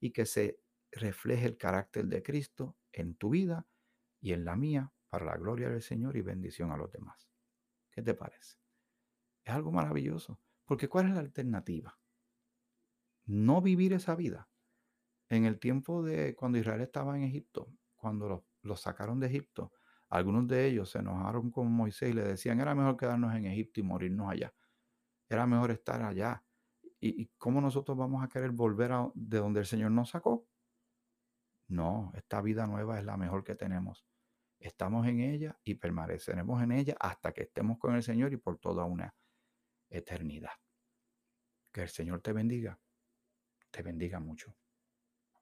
y 0.00 0.12
que 0.12 0.24
se 0.24 0.58
refleje 0.90 1.44
el 1.44 1.58
carácter 1.58 2.06
de 2.06 2.22
Cristo 2.22 2.78
en 2.90 3.16
tu 3.16 3.28
vida 3.28 3.66
y 4.18 4.32
en 4.32 4.46
la 4.46 4.56
mía 4.56 4.90
para 5.10 5.26
la 5.26 5.36
gloria 5.36 5.68
del 5.68 5.82
Señor 5.82 6.16
y 6.16 6.22
bendición 6.22 6.72
a 6.72 6.78
los 6.78 6.90
demás. 6.90 7.28
¿Qué 7.90 8.00
te 8.00 8.14
parece? 8.14 8.56
Es 9.44 9.52
algo 9.52 9.72
maravilloso, 9.72 10.40
porque 10.64 10.88
¿cuál 10.88 11.08
es 11.08 11.12
la 11.12 11.20
alternativa? 11.20 12.00
No 13.30 13.62
vivir 13.62 13.92
esa 13.92 14.16
vida. 14.16 14.48
En 15.28 15.44
el 15.44 15.60
tiempo 15.60 16.02
de 16.02 16.34
cuando 16.34 16.58
Israel 16.58 16.80
estaba 16.80 17.16
en 17.16 17.22
Egipto, 17.22 17.72
cuando 17.94 18.44
los, 18.62 18.80
sacaron 18.80 19.20
de 19.20 19.28
Egipto, 19.28 19.72
algunos 20.08 20.48
de 20.48 20.66
ellos 20.66 20.90
se 20.90 20.98
enojaron 20.98 21.52
con 21.52 21.70
Moisés 21.70 22.10
y 22.10 22.12
le 22.12 22.22
decían, 22.22 22.60
era 22.60 22.74
mejor 22.74 22.96
quedarnos 22.96 23.32
en 23.36 23.46
Egipto 23.46 23.78
y 23.78 23.84
morirnos 23.84 24.28
allá. 24.28 24.52
Era 25.28 25.46
mejor 25.46 25.70
estar 25.70 26.02
allá. 26.02 26.42
¿Y, 26.98 27.28
cómo 27.38 27.60
nosotros 27.60 27.96
vamos 27.96 28.24
a 28.24 28.28
querer 28.28 28.50
volver 28.50 28.90
a 28.92 29.08
de 29.14 29.38
donde 29.38 29.60
el 29.60 29.66
Señor 29.66 29.92
nos 29.92 30.10
sacó? 30.10 30.48
No, 31.68 32.10
esta 32.16 32.42
vida 32.42 32.66
nueva 32.66 32.98
es 32.98 33.04
la 33.04 33.16
mejor 33.16 33.44
que 33.44 33.54
tenemos. 33.54 34.04
Estamos 34.58 35.06
en 35.06 35.20
ella 35.20 35.56
y 35.62 35.76
permaneceremos 35.76 36.60
en 36.62 36.72
ella 36.72 36.96
hasta 36.98 37.32
que 37.32 37.42
estemos 37.42 37.78
con 37.78 37.94
el 37.94 38.02
Señor 38.02 38.32
y 38.32 38.38
por 38.38 38.58
toda 38.58 38.84
una 38.84 39.14
eternidad. 39.88 40.50
Que 41.72 41.82
el 41.82 41.88
Señor 41.88 42.20
te 42.20 42.32
bendiga 42.32 42.80
te 43.70 43.82
bendiga 43.82 44.20
mucho. 44.20 44.54